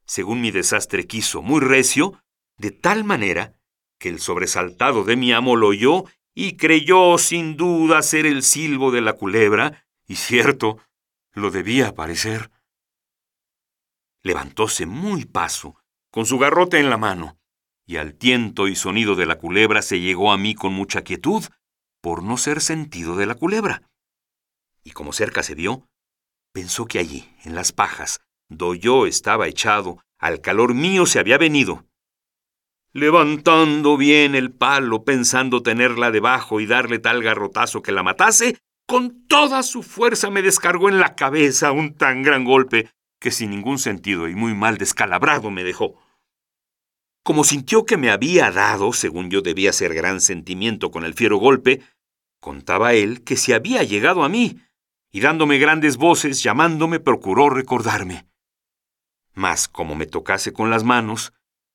según 0.06 0.40
mi 0.40 0.50
desastre 0.50 1.06
quiso, 1.06 1.42
muy 1.42 1.60
recio, 1.60 2.22
de 2.56 2.70
tal 2.70 3.04
manera 3.04 3.54
que 3.98 4.08
el 4.08 4.20
sobresaltado 4.20 5.04
de 5.04 5.16
mi 5.16 5.32
amo 5.32 5.56
lo 5.56 5.68
oyó 5.68 6.04
y 6.34 6.56
creyó 6.56 7.18
sin 7.18 7.56
duda 7.56 8.02
ser 8.02 8.26
el 8.26 8.42
silbo 8.42 8.90
de 8.90 9.00
la 9.00 9.14
culebra, 9.14 9.86
y 10.06 10.16
cierto, 10.16 10.78
lo 11.32 11.50
debía 11.50 11.94
parecer. 11.94 12.50
Levantóse 14.22 14.86
muy 14.86 15.24
paso 15.24 15.76
con 16.10 16.26
su 16.26 16.38
garrote 16.38 16.78
en 16.78 16.90
la 16.90 16.96
mano, 16.96 17.38
y 17.86 17.96
al 17.96 18.14
tiento 18.14 18.68
y 18.68 18.76
sonido 18.76 19.16
de 19.16 19.26
la 19.26 19.38
culebra 19.38 19.82
se 19.82 20.00
llegó 20.00 20.32
a 20.32 20.38
mí 20.38 20.54
con 20.54 20.72
mucha 20.72 21.02
quietud, 21.02 21.44
por 22.00 22.22
no 22.22 22.36
ser 22.36 22.60
sentido 22.60 23.16
de 23.16 23.26
la 23.26 23.34
culebra. 23.34 23.82
Y 24.84 24.90
como 24.90 25.12
cerca 25.12 25.42
se 25.42 25.54
vio, 25.54 25.86
pensó 26.52 26.86
que 26.86 26.98
allí, 26.98 27.28
en 27.44 27.54
las 27.54 27.72
pajas, 27.72 28.20
do 28.48 28.74
yo 28.74 29.06
estaba 29.06 29.48
echado, 29.48 30.02
al 30.18 30.40
calor 30.40 30.74
mío 30.74 31.06
se 31.06 31.18
había 31.18 31.38
venido. 31.38 31.86
Levantando 32.92 33.96
bien 33.96 34.34
el 34.34 34.52
palo, 34.52 35.04
pensando 35.04 35.62
tenerla 35.62 36.10
debajo 36.10 36.60
y 36.60 36.66
darle 36.66 36.98
tal 36.98 37.22
garrotazo 37.22 37.82
que 37.82 37.92
la 37.92 38.02
matase, 38.02 38.58
con 38.86 39.26
toda 39.26 39.62
su 39.62 39.82
fuerza 39.82 40.30
me 40.30 40.42
descargó 40.42 40.88
en 40.88 41.00
la 41.00 41.14
cabeza 41.14 41.72
un 41.72 41.94
tan 41.94 42.22
gran 42.22 42.44
golpe 42.44 42.90
que 43.18 43.30
sin 43.30 43.50
ningún 43.50 43.78
sentido 43.78 44.28
y 44.28 44.34
muy 44.34 44.54
mal 44.54 44.76
descalabrado 44.76 45.50
me 45.50 45.64
dejó. 45.64 45.98
Como 47.24 47.44
sintió 47.44 47.86
que 47.86 47.96
me 47.96 48.10
había 48.10 48.50
dado, 48.50 48.92
según 48.92 49.30
yo 49.30 49.42
debía 49.42 49.72
ser 49.72 49.94
gran 49.94 50.20
sentimiento 50.20 50.90
con 50.90 51.04
el 51.04 51.14
fiero 51.14 51.36
golpe, 51.36 51.80
contaba 52.40 52.94
él 52.94 53.22
que 53.22 53.36
se 53.36 53.54
había 53.54 53.84
llegado 53.84 54.24
a 54.24 54.28
mí, 54.28 54.60
y 55.12 55.20
dándome 55.20 55.58
grandes 55.58 55.98
voces, 55.98 56.42
llamándome, 56.42 56.98
procuró 56.98 57.50
recordarme. 57.50 58.26
Mas 59.34 59.68
como 59.68 59.94
me 59.94 60.06
tocase 60.06 60.52
con 60.52 60.70
las 60.70 60.84
manos, 60.84 61.32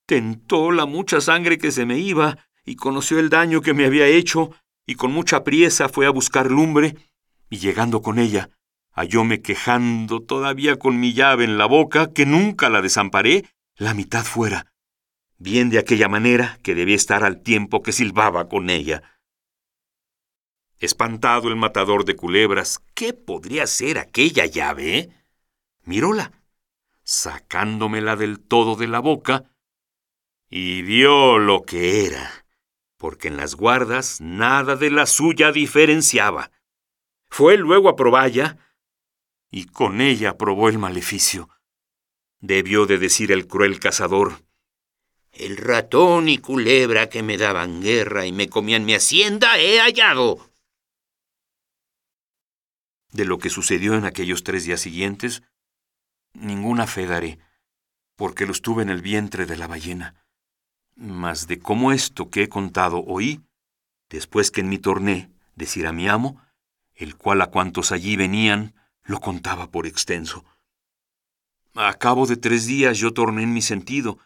tentó 0.07 0.71
la 0.71 0.85
mucha 0.85 1.21
sangre 1.21 1.57
que 1.57 1.71
se 1.71 1.85
me 1.85 1.99
iba, 1.99 2.39
y 2.65 2.75
conoció 2.75 3.19
el 3.19 3.29
daño 3.29 3.61
que 3.61 3.73
me 3.73 3.85
había 3.85 4.07
hecho, 4.07 4.51
y 4.85 4.95
con 4.95 5.11
mucha 5.11 5.43
priesa 5.43 5.87
fue 5.87 6.05
a 6.07 6.11
buscar 6.11 6.49
lumbre, 6.49 6.95
y 7.49 7.57
llegando 7.57 8.01
con 8.01 8.19
ella, 8.19 8.49
hallóme 8.91 9.41
quejando 9.41 10.21
todavía 10.21 10.77
con 10.77 10.99
mi 10.99 11.13
llave 11.13 11.45
en 11.45 11.57
la 11.57 11.65
boca, 11.65 12.11
que 12.11 12.25
nunca 12.25 12.69
la 12.69 12.81
desamparé, 12.81 13.45
la 13.75 13.93
mitad 13.93 14.25
fuera, 14.25 14.73
bien 15.37 15.69
de 15.69 15.77
aquella 15.77 16.07
manera 16.07 16.57
que 16.63 16.73
debía 16.73 16.95
estar 16.95 17.23
al 17.23 17.41
tiempo 17.41 17.83
que 17.83 17.91
silbaba 17.91 18.49
con 18.49 18.69
ella. 18.69 19.03
Espantado 20.79 21.47
el 21.47 21.55
matador 21.55 22.05
de 22.05 22.15
culebras, 22.15 22.79
¿qué 22.93 23.13
podría 23.13 23.65
ser 23.65 23.97
aquella 23.97 24.45
llave? 24.45 25.09
Miróla, 25.83 26.31
sacándomela 27.03 28.15
del 28.15 28.39
todo 28.39 28.75
de 28.75 28.87
la 28.87 28.99
boca, 28.99 29.45
y 30.49 30.83
vio 30.83 31.39
lo 31.39 31.63
que 31.63 32.05
era, 32.05 32.45
porque 32.97 33.27
en 33.27 33.37
las 33.37 33.55
guardas 33.55 34.21
nada 34.21 34.75
de 34.75 34.91
la 34.91 35.07
suya 35.07 35.51
diferenciaba. 35.51 36.51
Fue 37.29 37.57
luego 37.57 37.89
a 37.89 37.95
proballa, 37.95 38.57
y 39.49 39.65
con 39.65 39.99
ella 39.99 40.37
probó 40.37 40.69
el 40.69 40.77
maleficio. 40.77 41.49
Debió 42.39 42.85
de 42.85 42.99
decir 42.99 43.31
el 43.31 43.47
cruel 43.47 43.79
cazador, 43.79 44.43
el 45.31 45.57
ratón 45.57 46.29
y 46.29 46.37
culebra 46.37 47.09
que 47.09 47.23
me 47.23 47.37
daban 47.37 47.81
guerra 47.81 48.25
y 48.25 48.31
me 48.31 48.49
comían 48.49 48.85
mi 48.85 48.93
hacienda 48.93 49.59
he 49.59 49.79
hallado. 49.79 50.47
De 53.11 53.25
lo 53.25 53.37
que 53.39 53.49
sucedió 53.49 53.95
en 53.95 54.05
aquellos 54.05 54.43
tres 54.43 54.65
días 54.65 54.81
siguientes, 54.81 55.43
ninguna 56.33 56.87
fe 56.87 57.05
daré, 57.05 57.39
porque 58.15 58.45
los 58.45 58.61
tuve 58.61 58.83
en 58.83 58.89
el 58.89 59.01
vientre 59.01 59.45
de 59.45 59.57
la 59.57 59.67
ballena. 59.67 60.15
Mas 60.95 61.47
de 61.47 61.59
cómo 61.59 61.91
esto 61.91 62.29
que 62.29 62.43
he 62.43 62.49
contado 62.49 63.03
oí, 63.05 63.41
después 64.09 64.51
que 64.51 64.61
en 64.61 64.69
mi 64.69 64.79
torné 64.79 65.31
decir 65.55 65.87
a 65.87 65.93
mi 65.93 66.07
amo, 66.07 66.41
el 66.95 67.15
cual 67.15 67.41
a 67.41 67.47
cuantos 67.47 67.91
allí 67.91 68.15
venían 68.15 68.73
lo 69.03 69.19
contaba 69.19 69.71
por 69.71 69.87
extenso. 69.87 70.43
A 71.75 71.93
cabo 71.93 72.25
de 72.25 72.37
tres 72.37 72.65
días 72.65 72.97
yo 72.97 73.13
torné 73.13 73.43
en 73.43 73.53
mi 73.53 73.61
sentido, 73.61 74.19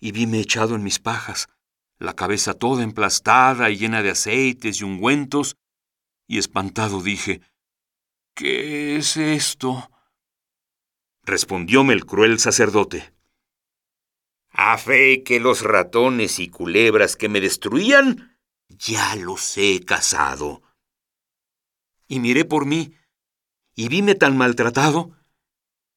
y 0.00 0.12
vime 0.12 0.40
echado 0.40 0.74
en 0.74 0.82
mis 0.82 0.98
pajas, 0.98 1.48
la 1.98 2.14
cabeza 2.14 2.54
toda 2.54 2.82
emplastada 2.82 3.70
y 3.70 3.76
llena 3.76 4.02
de 4.02 4.10
aceites 4.10 4.80
y 4.80 4.84
ungüentos, 4.84 5.56
y 6.26 6.38
espantado 6.38 7.02
dije, 7.02 7.40
¿Qué 8.34 8.96
es 8.96 9.18
esto? 9.18 9.90
Respondióme 11.22 11.92
el 11.92 12.06
cruel 12.06 12.38
sacerdote. 12.38 13.12
A 14.50 14.78
fe 14.78 15.22
que 15.22 15.38
los 15.38 15.62
ratones 15.62 16.38
y 16.38 16.48
culebras 16.48 17.16
que 17.16 17.28
me 17.28 17.42
destruían, 17.42 18.38
ya 18.68 19.16
los 19.16 19.56
he 19.58 19.84
cazado. 19.84 20.62
Y 22.06 22.20
miré 22.20 22.46
por 22.46 22.64
mí, 22.64 22.94
y 23.74 23.88
vime 23.88 24.14
tan 24.14 24.36
maltratado, 24.36 25.16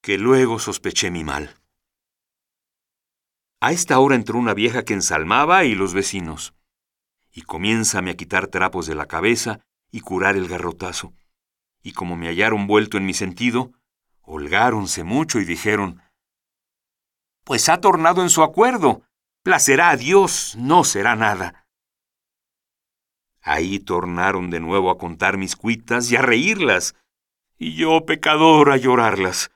que 0.01 0.17
luego 0.17 0.59
sospeché 0.59 1.11
mi 1.11 1.23
mal. 1.23 1.55
A 3.61 3.71
esta 3.71 3.97
hora 3.99 4.15
entró 4.15 4.37
una 4.37 4.53
vieja 4.53 4.83
que 4.83 4.93
ensalmaba 4.93 5.63
y 5.63 5.73
los 5.73 5.93
vecinos, 5.93 6.53
y 7.31 7.43
comiénzame 7.43 8.11
a 8.11 8.17
quitar 8.17 8.47
trapos 8.47 8.87
de 8.87 8.95
la 8.95 9.07
cabeza 9.07 9.65
y 9.89 10.01
curar 10.01 10.35
el 10.35 10.49
garrotazo. 10.49 11.13
Y 11.85 11.93
como 11.93 12.15
me 12.15 12.27
hallaron 12.29 12.65
vuelto 12.65 12.97
en 12.97 13.05
mi 13.05 13.13
sentido, 13.13 13.71
holgáronse 14.23 15.03
mucho 15.03 15.39
y 15.39 15.45
dijeron, 15.45 16.01
Pues 17.43 17.69
ha 17.69 17.79
tornado 17.79 18.23
en 18.23 18.31
su 18.31 18.41
acuerdo, 18.41 19.03
placerá 19.43 19.91
a 19.91 19.95
Dios, 19.95 20.55
no 20.57 20.83
será 20.83 21.15
nada. 21.15 21.67
Ahí 23.39 23.77
tornaron 23.77 24.49
de 24.49 24.59
nuevo 24.59 24.89
a 24.89 24.97
contar 24.97 25.37
mis 25.37 25.55
cuitas 25.55 26.11
y 26.11 26.15
a 26.15 26.23
reírlas, 26.23 26.95
y 27.55 27.75
yo, 27.75 28.03
pecador, 28.07 28.71
a 28.71 28.77
llorarlas. 28.77 29.51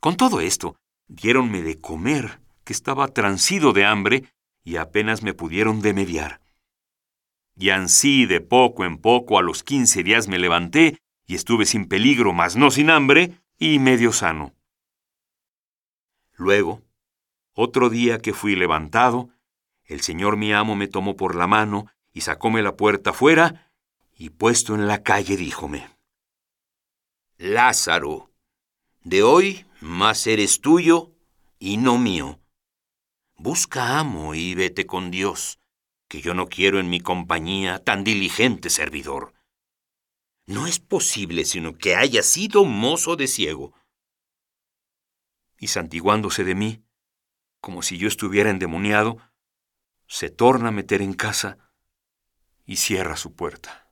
Con 0.00 0.16
todo 0.16 0.40
esto, 0.40 0.76
diéronme 1.06 1.60
de 1.60 1.82
comer 1.82 2.40
que 2.64 2.72
estaba 2.72 3.08
transido 3.08 3.74
de 3.74 3.84
hambre 3.84 4.32
y 4.64 4.76
apenas 4.76 5.22
me 5.22 5.34
pudieron 5.34 5.82
demediar. 5.82 6.40
Y 7.56 7.70
ansí 7.70 8.26
de 8.26 8.40
poco 8.40 8.84
en 8.84 8.98
poco 8.98 9.38
a 9.38 9.42
los 9.42 9.62
quince 9.62 10.02
días 10.02 10.28
me 10.28 10.38
levanté 10.38 10.98
y 11.26 11.34
estuve 11.34 11.66
sin 11.66 11.86
peligro, 11.86 12.32
mas 12.32 12.56
no 12.56 12.70
sin 12.70 12.90
hambre, 12.90 13.40
y 13.58 13.78
medio 13.78 14.12
sano. 14.12 14.54
Luego, 16.32 16.82
otro 17.54 17.88
día 17.88 18.18
que 18.18 18.32
fui 18.32 18.56
levantado, 18.56 19.30
el 19.84 20.00
señor 20.00 20.36
mi 20.36 20.52
amo 20.52 20.74
me 20.74 20.88
tomó 20.88 21.16
por 21.16 21.36
la 21.36 21.46
mano 21.46 21.86
y 22.12 22.22
sacóme 22.22 22.62
la 22.62 22.76
puerta 22.76 23.12
fuera, 23.12 23.72
y 24.16 24.30
puesto 24.30 24.74
en 24.74 24.86
la 24.86 25.02
calle 25.02 25.36
díjome, 25.36 25.88
Lázaro, 27.36 28.30
de 29.02 29.22
hoy 29.22 29.66
más 29.80 30.26
eres 30.26 30.60
tuyo 30.60 31.12
y 31.58 31.76
no 31.76 31.98
mío 31.98 32.40
Busca 33.36 33.98
amo 33.98 34.34
y 34.34 34.54
vete 34.54 34.86
con 34.86 35.10
Dios, 35.10 35.58
que 36.08 36.20
yo 36.20 36.34
no 36.34 36.48
quiero 36.48 36.80
en 36.80 36.90
mi 36.90 37.00
compañía 37.00 37.82
tan 37.82 38.04
diligente 38.04 38.70
servidor. 38.70 39.34
No 40.46 40.66
es 40.66 40.78
posible 40.78 41.44
sino 41.44 41.76
que 41.76 41.96
haya 41.96 42.22
sido 42.22 42.64
mozo 42.64 43.16
de 43.16 43.26
ciego. 43.26 43.72
Y 45.58 45.68
santiguándose 45.68 46.44
de 46.44 46.54
mí, 46.54 46.84
como 47.60 47.82
si 47.82 47.96
yo 47.96 48.08
estuviera 48.08 48.50
endemoniado, 48.50 49.16
se 50.06 50.28
torna 50.28 50.68
a 50.68 50.72
meter 50.72 51.00
en 51.00 51.14
casa 51.14 51.58
y 52.66 52.76
cierra 52.76 53.16
su 53.16 53.34
puerta. 53.34 53.83